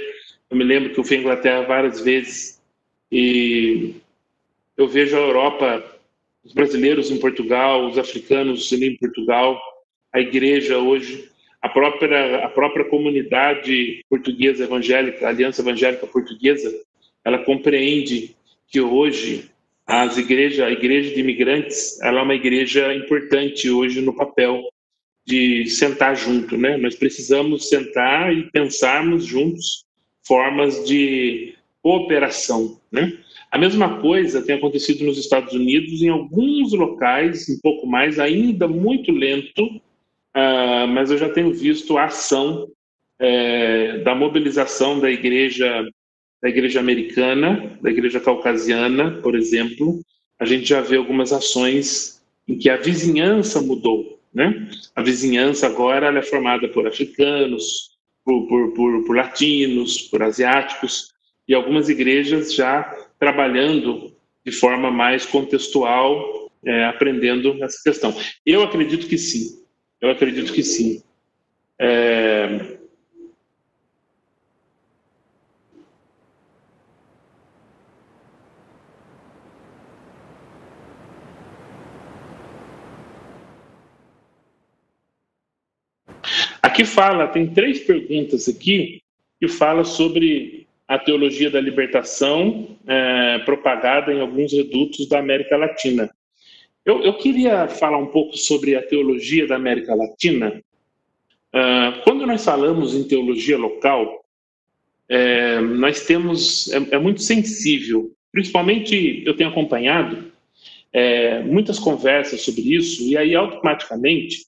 [0.49, 2.61] eu me lembro que eu fui à Inglaterra várias vezes
[3.11, 3.95] e
[4.75, 5.99] eu vejo a Europa,
[6.43, 9.61] os brasileiros em Portugal, os africanos ali em Portugal,
[10.13, 11.29] a igreja hoje,
[11.61, 16.73] a própria, a própria comunidade portuguesa evangélica, a Aliança Evangélica Portuguesa,
[17.23, 18.35] ela compreende
[18.67, 19.49] que hoje
[19.85, 24.63] as igrejas, a igreja de imigrantes, ela é uma igreja importante hoje no papel
[25.25, 26.77] de sentar junto, né?
[26.77, 29.85] Nós precisamos sentar e pensarmos juntos
[30.25, 33.17] formas de cooperação, né?
[33.51, 38.67] A mesma coisa tem acontecido nos Estados Unidos, em alguns locais, um pouco mais, ainda
[38.67, 39.81] muito lento,
[40.35, 42.67] uh, mas eu já tenho visto a ação
[43.19, 45.85] é, da mobilização da igreja
[46.41, 50.01] da igreja americana, da igreja caucasiana, por exemplo,
[50.39, 54.67] a gente já vê algumas ações em que a vizinhança mudou, né?
[54.95, 57.91] A vizinhança agora é formada por africanos,
[58.25, 61.11] por, por, por, por latinos, por asiáticos,
[61.47, 62.83] e algumas igrejas já
[63.19, 64.11] trabalhando
[64.43, 68.15] de forma mais contextual, é, aprendendo essa questão.
[68.43, 69.60] Eu acredito que sim,
[70.01, 71.01] eu acredito que sim.
[71.79, 72.77] É,
[86.61, 89.01] Aqui fala, tem três perguntas aqui
[89.39, 96.09] que fala sobre a teologia da libertação é, propagada em alguns redutos da América Latina.
[96.85, 100.61] Eu, eu, queria falar um pouco sobre a teologia da América Latina.
[101.53, 104.25] Uh, quando nós falamos em teologia local,
[105.07, 108.11] é, nós temos é, é, muito sensível.
[108.31, 110.31] Principalmente, eu tenho acompanhado
[110.93, 114.45] é, muitas conversas sobre isso e aí automaticamente,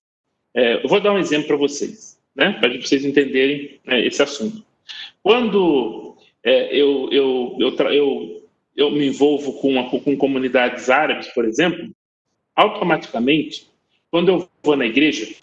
[0.54, 4.64] é, eu vou dar um exemplo para vocês né, para vocês entenderem é, esse assunto.
[5.22, 11.90] Quando é, eu, eu, eu, eu, eu me envolvo com, com comunidades árabes, por exemplo,
[12.56, 13.68] automaticamente,
[14.12, 15.36] quando eu vou na igreja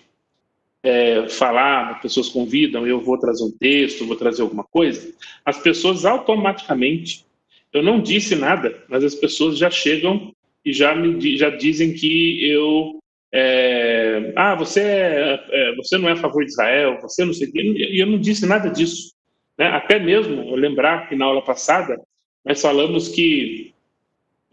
[0.82, 5.12] é, falar, as pessoas convidam, eu vou trazer um texto, vou trazer alguma coisa,
[5.44, 7.24] as pessoas automaticamente,
[7.72, 10.32] eu não disse nada, mas as pessoas já chegam
[10.64, 13.00] e já me já dizem que eu
[13.32, 17.48] é, ah, você, é, é, você não é a favor de Israel, você não sei
[17.48, 19.12] o quê, e eu não disse nada disso.
[19.56, 19.66] Né?
[19.68, 22.00] Até mesmo, lembrar que na aula passada,
[22.44, 23.72] nós falamos que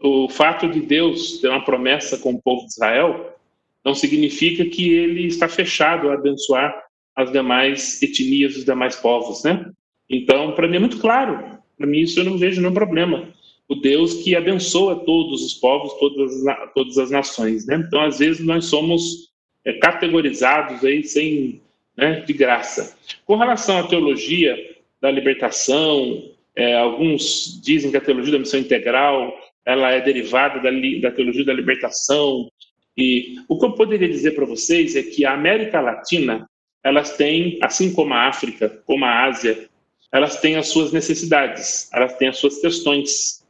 [0.00, 3.36] o fato de Deus ter uma promessa com o povo de Israel
[3.84, 6.74] não significa que ele está fechado a abençoar
[7.16, 9.70] as demais etnias, os demais povos, né?
[10.08, 11.58] Então, para mim é muito claro.
[11.76, 13.32] Para mim isso eu não vejo nenhum problema
[13.68, 16.32] o Deus que abençoa todos os povos, todas,
[16.74, 17.76] todas as nações, né?
[17.86, 19.30] Então, às vezes, nós somos
[19.64, 21.60] é, categorizados aí sem,
[21.94, 22.96] né, de graça.
[23.26, 24.56] Com relação à teologia
[25.00, 29.38] da libertação, é, alguns dizem que a teologia da missão integral
[29.68, 30.70] ela é derivada da,
[31.02, 32.50] da teologia da libertação.
[32.96, 36.48] E o que eu poderia dizer para vocês é que a América Latina,
[36.82, 39.68] elas têm, assim como a África, como a Ásia,
[40.10, 43.44] elas têm as suas necessidades, elas têm as suas questões.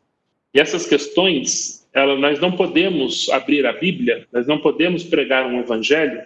[0.52, 5.60] E essas questões, ela, nós não podemos abrir a Bíblia, nós não podemos pregar um
[5.60, 6.20] evangelho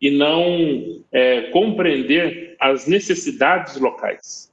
[0.00, 4.50] e não é, compreender as necessidades locais.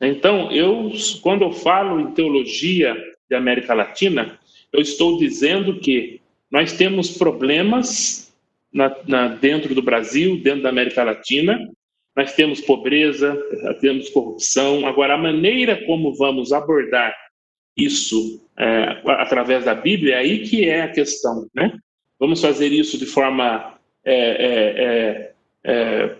[0.00, 0.90] Então, eu,
[1.20, 2.96] quando eu falo em teologia
[3.28, 4.38] de América Latina,
[4.72, 6.20] eu estou dizendo que
[6.50, 8.34] nós temos problemas
[8.72, 11.58] na, na, dentro do Brasil, dentro da América Latina,
[12.16, 13.36] nós temos pobreza,
[13.80, 14.86] temos corrupção.
[14.86, 17.14] Agora, a maneira como vamos abordar
[17.76, 21.76] isso é, através da Bíblia, é aí que é a questão, né?
[22.18, 25.34] Vamos fazer isso de forma é, é,
[25.64, 26.16] é, é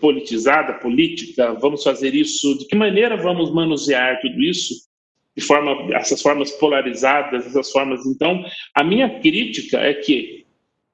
[0.00, 4.91] politizada, política, vamos fazer isso, de que maneira vamos manusear tudo isso?
[5.36, 8.04] De forma, essas formas polarizadas, essas formas.
[8.06, 8.44] Então,
[8.74, 10.44] a minha crítica é que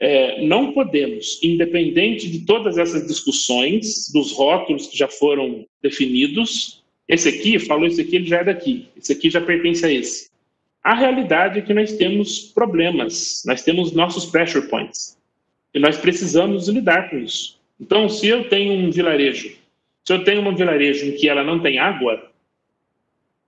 [0.00, 7.28] é, não podemos, independente de todas essas discussões, dos rótulos que já foram definidos, esse
[7.28, 8.86] aqui falou isso aqui, ele já é daqui.
[8.96, 10.30] Esse aqui já pertence a esse.
[10.84, 15.18] A realidade é que nós temos problemas, nós temos nossos pressure points.
[15.74, 17.58] E nós precisamos lidar com isso.
[17.80, 19.56] Então, se eu tenho um vilarejo,
[20.04, 22.30] se eu tenho um vilarejo em que ela não tem água,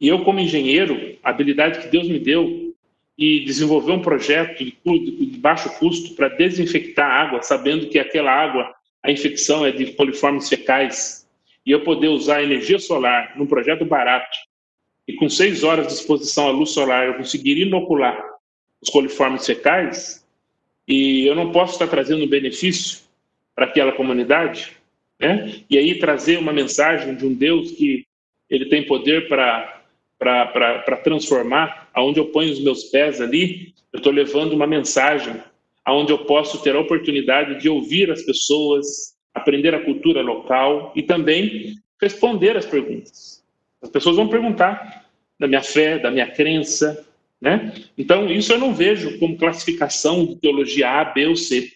[0.00, 2.74] e eu, como engenheiro, a habilidade que Deus me deu
[3.18, 8.32] e desenvolver um projeto de, de baixo custo para desinfectar a água, sabendo que aquela
[8.32, 11.28] água, a infecção é de coliformes fecais,
[11.66, 14.36] e eu poder usar energia solar num projeto barato
[15.06, 18.18] e com seis horas de exposição à luz solar eu conseguir inocular
[18.80, 20.26] os coliformes fecais,
[20.88, 23.00] e eu não posso estar trazendo benefício
[23.54, 24.72] para aquela comunidade,
[25.18, 25.62] né?
[25.68, 28.06] E aí trazer uma mensagem de um Deus que
[28.48, 29.79] ele tem poder para
[30.20, 35.34] para transformar, aonde eu ponho os meus pés ali, eu estou levando uma mensagem,
[35.82, 41.02] aonde eu posso ter a oportunidade de ouvir as pessoas, aprender a cultura local e
[41.02, 43.42] também responder as perguntas.
[43.80, 45.06] As pessoas vão perguntar
[45.38, 47.06] da minha fé, da minha crença,
[47.40, 47.72] né?
[47.96, 51.72] Então, isso eu não vejo como classificação de teologia A, B ou C.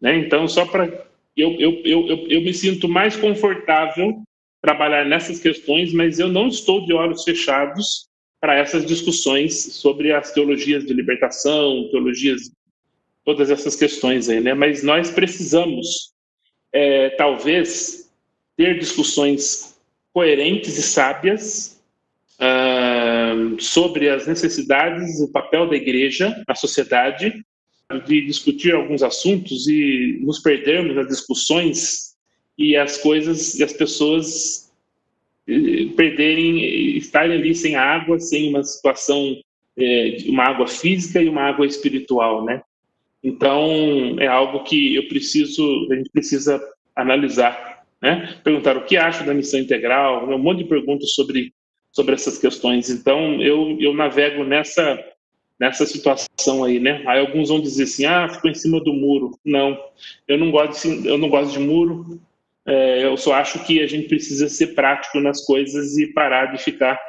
[0.00, 0.16] Né?
[0.16, 1.06] Então, só para.
[1.36, 4.20] Eu, eu, eu, eu me sinto mais confortável
[4.62, 8.08] trabalhar nessas questões, mas eu não estou de olhos fechados
[8.40, 12.50] para essas discussões sobre as teologias de libertação, teologias,
[13.24, 14.54] todas essas questões aí, né?
[14.54, 16.12] Mas nós precisamos,
[16.72, 18.10] é, talvez,
[18.56, 19.76] ter discussões
[20.12, 21.82] coerentes e sábias
[22.40, 27.44] uh, sobre as necessidades o papel da igreja na sociedade,
[28.06, 32.15] de discutir alguns assuntos e nos perdermos nas discussões
[32.58, 34.72] e as coisas e as pessoas
[35.48, 39.36] eh, perderem, estarem ali sem água, sem uma situação,
[39.78, 42.62] é, uma água física e uma água espiritual, né?
[43.22, 46.60] Então é algo que eu preciso, a gente precisa
[46.94, 48.38] analisar, né?
[48.42, 51.52] Perguntar o que acho da missão integral, um monte de perguntas sobre
[51.92, 52.90] sobre essas questões.
[52.90, 55.02] Então eu eu navego nessa
[55.58, 57.02] nessa situação aí, né?
[57.06, 59.38] Aí alguns vão dizer assim, ah, ficou em cima do muro.
[59.44, 59.78] Não,
[60.28, 62.20] eu não gosto de, eu não gosto de muro.
[62.66, 66.58] É, eu só acho que a gente precisa ser prático nas coisas e parar de
[66.58, 67.00] ficar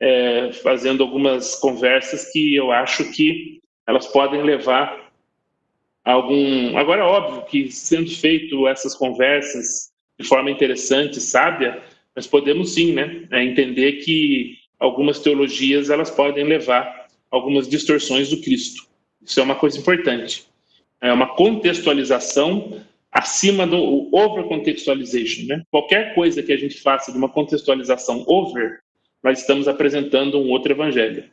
[0.00, 5.12] é, fazendo algumas conversas que eu acho que elas podem levar
[6.04, 6.76] a algum.
[6.76, 11.82] Agora, é óbvio que sendo feito essas conversas de forma interessante, sábia,
[12.14, 18.40] nós podemos sim, né, é, entender que algumas teologias elas podem levar algumas distorções do
[18.40, 18.86] Cristo.
[19.22, 20.44] Isso é uma coisa importante.
[21.00, 22.80] É uma contextualização
[23.16, 25.62] acima do over contextualization, né?
[25.70, 28.80] Qualquer coisa que a gente faça de uma contextualização over,
[29.24, 31.24] nós estamos apresentando um outro evangelho.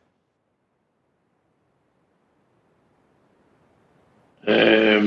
[4.47, 4.97] É...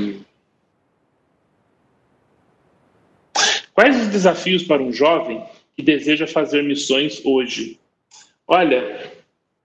[3.73, 5.43] Quais os desafios para um jovem
[5.75, 7.81] que deseja fazer missões hoje?
[8.47, 9.13] Olha,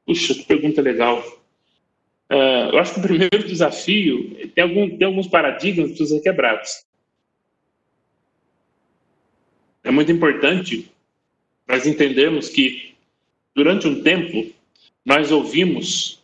[0.06, 1.20] puxa, que pergunta legal.
[2.32, 6.24] Uh, eu acho que o primeiro desafio tem, algum, tem alguns paradigmas que precisam ser
[6.24, 6.90] quebrados
[9.84, 10.92] é muito importante
[11.68, 12.94] nós entendermos que,
[13.56, 14.52] durante um tempo,
[15.06, 16.22] nós ouvimos.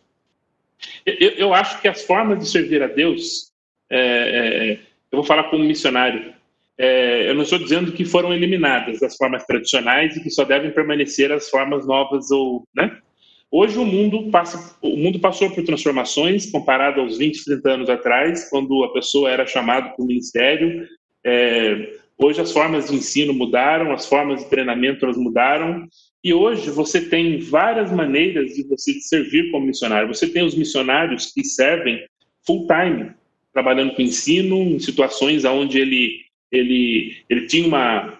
[1.04, 3.50] Eu, eu acho que as formas de servir a Deus,
[3.90, 4.72] é, é,
[5.10, 6.34] eu vou falar como missionário,
[6.76, 10.70] é, eu não estou dizendo que foram eliminadas as formas tradicionais e que só devem
[10.70, 12.98] permanecer as formas novas ou, né?
[13.50, 18.48] Hoje o mundo passa, o mundo passou por transformações comparado aos 20, 30 anos atrás,
[18.50, 20.86] quando a pessoa era chamada para o ministério.
[21.24, 25.88] É, Hoje as formas de ensino mudaram, as formas de treinamento elas mudaram,
[26.22, 30.12] e hoje você tem várias maneiras de você servir como missionário.
[30.12, 32.04] Você tem os missionários que servem
[32.44, 33.12] full time,
[33.52, 38.18] trabalhando com ensino, em situações onde ele ele ele tinha uma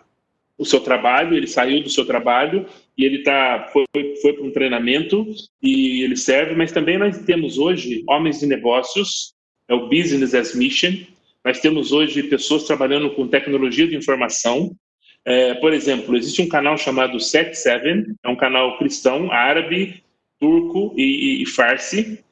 [0.56, 2.66] o seu trabalho, ele saiu do seu trabalho
[2.96, 3.84] e ele tá foi,
[4.20, 5.26] foi para um treinamento
[5.62, 9.32] e ele serve, mas também nós temos hoje homens de negócios,
[9.68, 10.94] é o business as mission,
[11.48, 14.76] nós temos hoje pessoas trabalhando com tecnologia de informação.
[15.24, 20.04] É, por exemplo, existe um canal chamado Set Seven, é um canal cristão, árabe,
[20.38, 22.22] turco e, e, e farsi.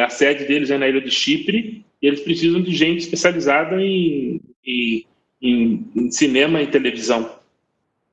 [0.00, 1.84] A sede deles é na ilha de Chipre.
[2.00, 5.06] E eles precisam de gente especializada em, em,
[5.42, 7.36] em, em cinema e televisão,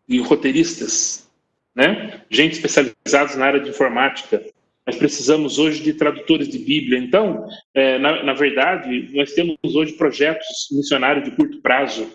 [0.07, 1.30] e roteiristas,
[1.76, 2.21] né?
[2.27, 4.43] Gente especializada na área de informática,
[4.90, 6.98] nós precisamos hoje de tradutores de Bíblia.
[6.98, 7.45] Então,
[7.76, 12.11] é, na, na, verdade, nós temos hoje projetos missionários de curto prazo,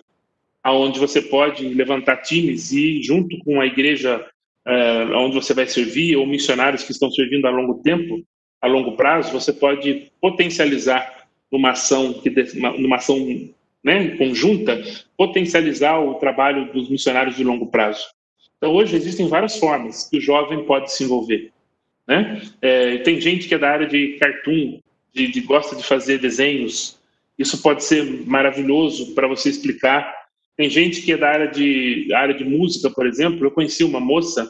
[0.61, 4.25] aonde você pode levantar times e, junto com a igreja
[4.67, 8.21] é, onde você vai servir, ou missionários que estão servindo a longo tempo,
[8.61, 12.29] a longo prazo, você pode potencializar numa ação, que,
[12.77, 13.17] numa ação
[13.81, 14.83] né, conjunta,
[15.15, 18.03] potencializar o trabalho dos missionários de longo prazo.
[18.57, 21.54] Então, hoje existem várias formas que o jovem pode se envolver.
[22.07, 22.41] Né?
[22.61, 24.79] É, tem gente que é da área de cartoon,
[25.13, 26.97] de, de, gosta de fazer desenhos.
[27.37, 30.09] Isso pode ser maravilhoso para você explicar.
[30.55, 33.45] Tem gente que é da área de, área de música, por exemplo.
[33.45, 34.49] Eu conheci uma moça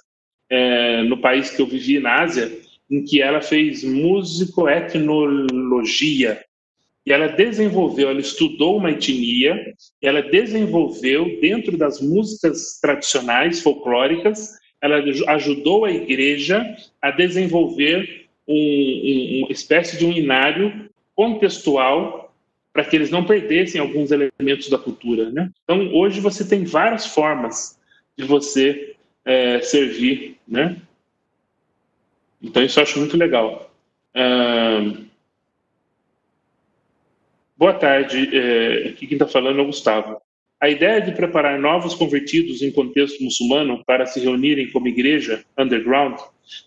[0.50, 2.52] é, no país que eu vivi, na Ásia,
[2.90, 6.42] em que ela fez musicoetnologia.
[7.06, 15.04] E ela desenvolveu, ela estudou uma etnia, ela desenvolveu, dentro das músicas tradicionais, folclóricas, ela
[15.34, 22.34] ajudou a igreja a desenvolver um, um, uma espécie de um inário contextual
[22.72, 25.32] para que eles não perdessem alguns elementos da cultura.
[25.32, 25.50] Né?
[25.64, 27.80] Então, hoje você tem várias formas
[28.18, 30.38] de você é, servir.
[30.48, 30.78] Né?
[32.42, 33.72] Então, isso eu acho muito legal.
[37.58, 38.38] Boa tarde.
[38.38, 40.22] É, aqui quem está falando é o Gustavo.
[40.62, 46.18] A ideia de preparar novos convertidos em contexto muçulmano para se reunirem como igreja underground,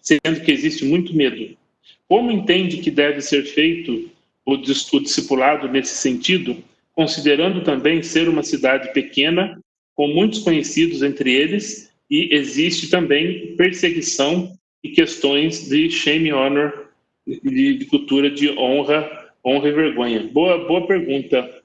[0.02, 1.56] sendo que existe muito medo.
[2.06, 4.10] Como entende que deve ser feito
[4.44, 6.56] o, discipulado nesse sentido,
[6.94, 9.60] considerando também ser uma cidade pequena,
[9.94, 14.52] com muitos conhecidos entre eles, e existe também perseguição
[14.82, 16.89] e questões de shame honor,
[17.27, 20.23] de, de cultura de honra, honra e vergonha.
[20.32, 21.57] Boa, boa pergunta,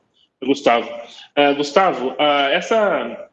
[0.45, 0.90] Gustavo.
[1.38, 3.30] Uh, Gustavo, uh, essa,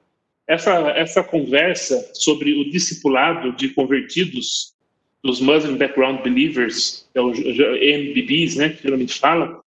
[0.47, 4.75] essa, essa conversa sobre o discipulado de convertidos
[5.23, 9.61] dos Muslim Background Believers, que é o MBBs, né, que geralmente fala,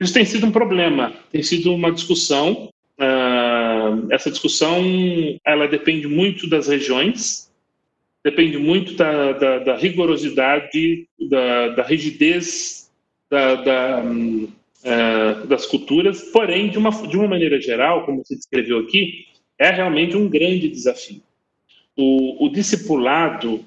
[0.00, 2.70] isso tem sido um problema, tem sido uma discussão.
[2.98, 4.82] Uh, essa discussão
[5.44, 7.48] ela depende muito das regiões,
[8.24, 12.88] depende muito da, da, da rigorosidade, da, da rigidez
[13.30, 14.02] da, da,
[14.88, 19.26] uh, das culturas, porém, de uma, de uma maneira geral, como você descreveu aqui,
[19.58, 21.20] é realmente um grande desafio.
[21.96, 23.64] O, o discipulado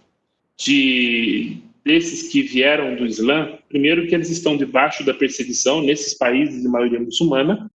[0.57, 6.61] de desses que vieram do Islã, primeiro que eles estão debaixo da perseguição nesses países
[6.61, 7.72] de maioria muçulmana.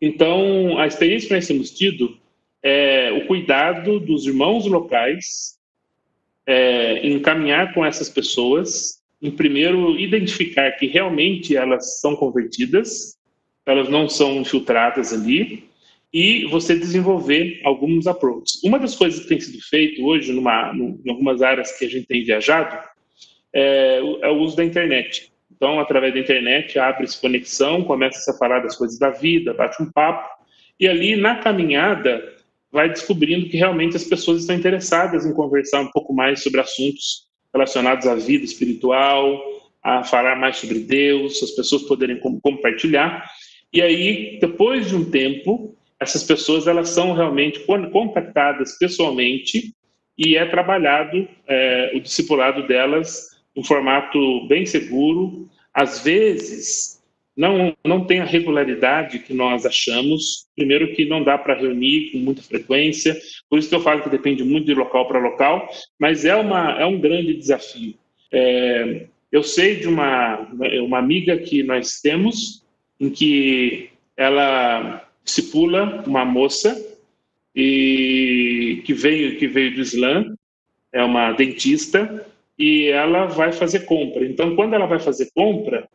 [0.00, 2.18] Então, a experiência que nós temos tido
[2.62, 5.56] é o cuidado dos irmãos locais
[6.44, 13.16] é, em caminhar com essas pessoas, em primeiro identificar que realmente elas são convertidas,
[13.66, 15.68] elas não são infiltradas ali,
[16.12, 18.62] e você desenvolver alguns approaches.
[18.64, 22.06] Uma das coisas que tem sido feito hoje numa, em algumas áreas que a gente
[22.06, 22.78] tem viajado
[23.52, 25.30] é, é o uso da internet.
[25.54, 29.90] Então, através da internet, abre-se conexão, começa a separar das coisas da vida, bate um
[29.90, 30.28] papo,
[30.78, 32.36] e ali na caminhada
[32.70, 37.27] vai descobrindo que realmente as pessoas estão interessadas em conversar um pouco mais sobre assuntos
[37.52, 39.40] relacionados à vida espiritual,
[39.82, 43.24] a falar mais sobre Deus, as pessoas poderem compartilhar.
[43.72, 49.74] E aí, depois de um tempo, essas pessoas elas são realmente contactadas pessoalmente
[50.16, 55.48] e é trabalhado é, o discipulado delas em formato bem seguro.
[55.72, 56.97] Às vezes
[57.38, 60.48] não não tem a regularidade que nós achamos.
[60.56, 63.16] Primeiro que não dá para reunir com muita frequência,
[63.48, 66.72] por isso que eu falo que depende muito de local para local, mas é uma
[66.72, 67.94] é um grande desafio.
[68.32, 70.48] É, eu sei de uma
[70.82, 72.64] uma amiga que nós temos
[72.98, 76.76] em que ela discipula uma moça
[77.54, 80.34] e que veio que veio do Islã,
[80.92, 82.26] é uma dentista
[82.58, 84.24] e ela vai fazer compra.
[84.24, 85.88] Então, quando ela vai fazer compra,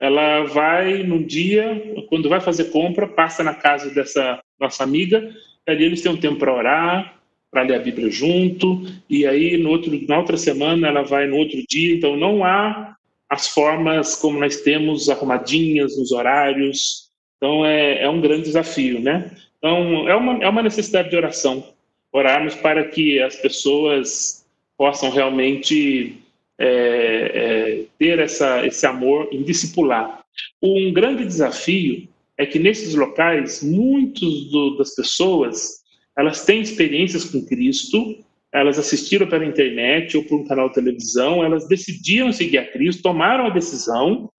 [0.00, 5.32] ela vai num dia, quando vai fazer compra, passa na casa dessa nossa amiga,
[5.66, 7.14] ali eles têm um tempo para orar,
[7.50, 11.36] para ler a Bíblia junto, e aí no outro, na outra semana ela vai no
[11.36, 12.96] outro dia, então não há
[13.28, 17.08] as formas como nós temos arrumadinhas nos horários,
[17.38, 19.30] então, é, é um grande desafio, né?
[19.58, 21.64] Então, é uma, é uma necessidade de oração.
[22.12, 24.44] Orarmos para que as pessoas
[24.76, 26.16] possam realmente
[26.58, 30.24] é, é, ter essa, esse amor em discipular.
[30.62, 35.82] Um grande desafio é que nesses locais, muitos do, das pessoas,
[36.16, 38.16] elas têm experiências com Cristo,
[38.52, 43.02] elas assistiram pela internet ou por um canal de televisão, elas decidiram seguir a Cristo,
[43.02, 44.30] tomaram a decisão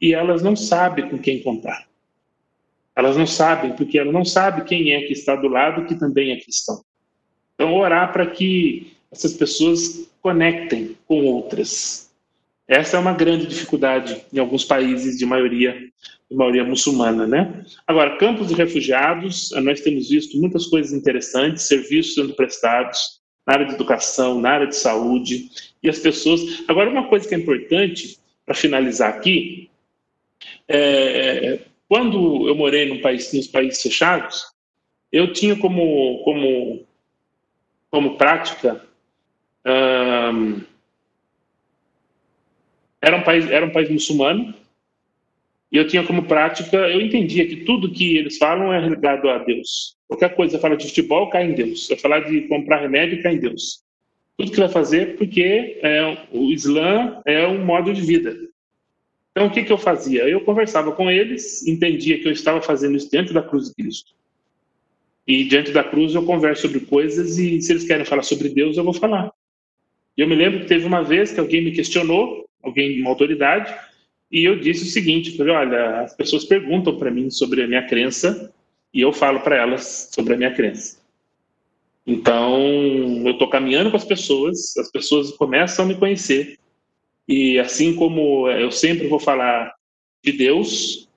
[0.00, 1.86] e elas não sabem com quem contar.
[2.94, 6.32] Elas não sabem, porque ela não sabe quem é que está do lado que também
[6.32, 6.82] é cristão.
[7.54, 12.10] Então, orar para que essas pessoas conectem com outras.
[12.68, 15.90] Essa é uma grande dificuldade em alguns países de maioria
[16.28, 17.64] de maioria muçulmana, né?
[17.86, 23.66] Agora, campos de refugiados, nós temos visto muitas coisas interessantes, serviços sendo prestados na área
[23.66, 25.48] de educação, na área de saúde,
[25.80, 26.64] e as pessoas.
[26.66, 29.70] Agora, uma coisa que é importante para finalizar aqui
[30.68, 34.52] é quando eu morei num país, nos países fechados,
[35.12, 36.84] eu tinha como, como,
[37.90, 38.84] como prática.
[39.66, 40.62] Um,
[43.02, 44.54] era, um país, era um país muçulmano,
[45.70, 49.38] e eu tinha como prática, eu entendia que tudo que eles falam é ligado a
[49.38, 49.96] Deus.
[50.06, 51.88] Qualquer coisa, fala de futebol, cai em Deus.
[51.88, 53.82] Vai falar de comprar remédio, cai em Deus.
[54.38, 58.36] Tudo que vai fazer, porque é, o Islã é um modo de vida.
[59.32, 60.22] Então, o que, que eu fazia?
[60.28, 64.14] Eu conversava com eles, entendia que eu estava fazendo isso dentro da cruz de Cristo.
[65.26, 68.76] E diante da cruz eu converso sobre coisas e se eles querem falar sobre Deus,
[68.76, 69.32] eu vou falar.
[70.16, 73.74] E eu me lembro que teve uma vez que alguém me questionou, alguém, uma autoridade,
[74.30, 77.86] e eu disse o seguinte: falei, olha, as pessoas perguntam para mim sobre a minha
[77.86, 78.52] crença
[78.92, 80.98] e eu falo para elas sobre a minha crença.
[82.06, 82.62] Então,
[83.24, 86.58] eu estou caminhando com as pessoas, as pessoas começam a me conhecer.
[87.28, 89.74] E assim como eu sempre vou falar
[90.22, 91.08] de Deus,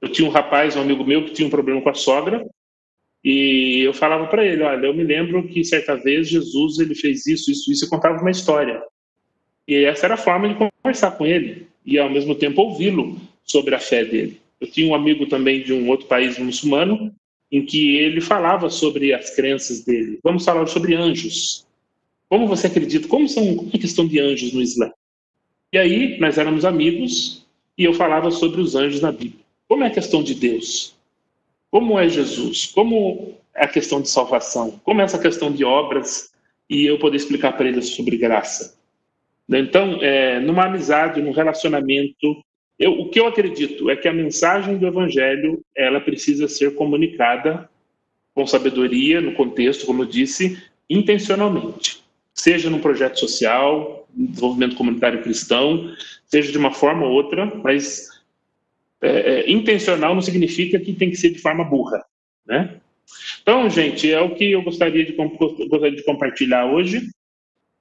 [0.00, 2.46] eu tinha um rapaz, um amigo meu, que tinha um problema com a sogra,
[3.28, 7.26] e eu falava para ele, olha, eu me lembro que certa vez Jesus ele fez
[7.26, 8.80] isso, isso, isso, e contava uma história.
[9.66, 13.74] E essa era a forma de conversar com ele e ao mesmo tempo ouvi-lo sobre
[13.74, 14.40] a fé dele.
[14.60, 17.12] Eu tinha um amigo também de um outro país muçulmano
[17.50, 20.20] em que ele falava sobre as crenças dele.
[20.22, 21.66] Vamos falar sobre anjos.
[22.28, 23.08] Como você acredita?
[23.08, 24.92] Como são como é a questão de anjos no Islã?
[25.72, 27.44] E aí nós éramos amigos
[27.76, 29.44] e eu falava sobre os anjos na Bíblia.
[29.66, 30.95] Como é a questão de Deus?
[31.76, 32.64] Como é Jesus?
[32.64, 34.80] Como é a questão de salvação?
[34.82, 36.32] Como é essa questão de obras?
[36.70, 38.78] E eu poder explicar para eles sobre graça.
[39.46, 42.42] Então, é, numa amizade, num relacionamento,
[42.78, 47.68] eu, o que eu acredito é que a mensagem do Evangelho ela precisa ser comunicada
[48.34, 50.58] com sabedoria, no contexto, como eu disse,
[50.88, 52.02] intencionalmente.
[52.32, 55.94] Seja num projeto social, desenvolvimento comunitário cristão,
[56.24, 58.15] seja de uma forma ou outra, mas
[59.06, 62.04] é, é, intencional não significa que tem que ser de forma burra,
[62.46, 62.80] né?
[63.40, 67.08] Então, gente, é o que eu gostaria de, gostaria de compartilhar hoje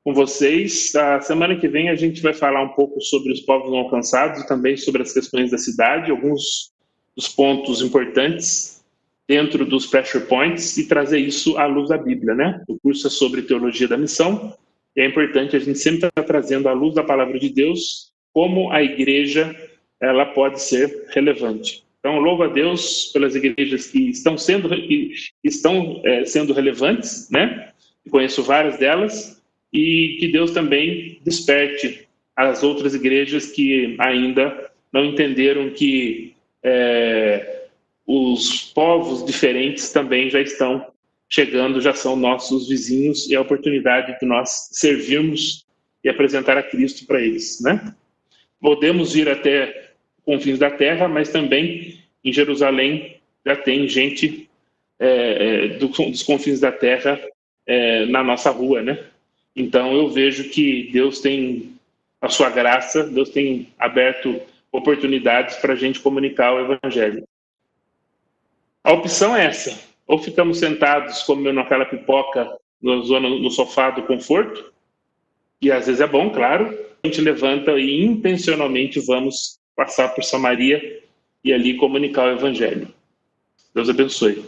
[0.03, 0.95] com vocês.
[0.95, 4.41] A semana que vem a gente vai falar um pouco sobre os povos não alcançados
[4.41, 6.71] e também sobre as questões da cidade, alguns
[7.15, 8.83] dos pontos importantes
[9.27, 12.63] dentro dos pressure points e trazer isso à luz da Bíblia, né?
[12.67, 14.53] O curso é sobre teologia da missão
[14.95, 18.71] e é importante a gente sempre estar trazendo à luz da palavra de Deus como
[18.71, 19.55] a igreja
[20.05, 21.83] ela pode ser relevante.
[21.99, 25.11] Então, louvo a Deus pelas igrejas que estão sendo, que
[25.43, 27.71] estão, é, sendo relevantes, né?
[28.11, 29.41] Conheço várias delas,
[29.73, 37.65] e que Deus também desperte as outras igrejas que ainda não entenderam que é,
[38.05, 40.85] os povos diferentes também já estão
[41.27, 45.65] chegando, já são nossos vizinhos, e é a oportunidade de nós servirmos
[46.03, 47.95] e apresentar a Cristo para eles, né?
[48.61, 49.84] Podemos ir até
[50.25, 54.49] confins da terra, mas também em Jerusalém já tem gente
[54.99, 57.19] é, é dos confins da terra
[57.65, 59.03] é, na nossa rua, né?
[59.55, 61.75] Então eu vejo que Deus tem
[62.21, 64.41] a sua graça, Deus tem aberto
[64.71, 67.23] oportunidades para a gente comunicar o Evangelho.
[68.83, 74.03] A opção é essa: ou ficamos sentados comendo aquela pipoca na zona no sofá do
[74.03, 74.73] conforto,
[75.61, 76.77] e às vezes é bom, claro.
[77.03, 81.03] A gente levanta e intencionalmente vamos passar por Samaria
[81.43, 82.87] e ali comunicar o Evangelho.
[83.73, 84.45] Deus abençoe.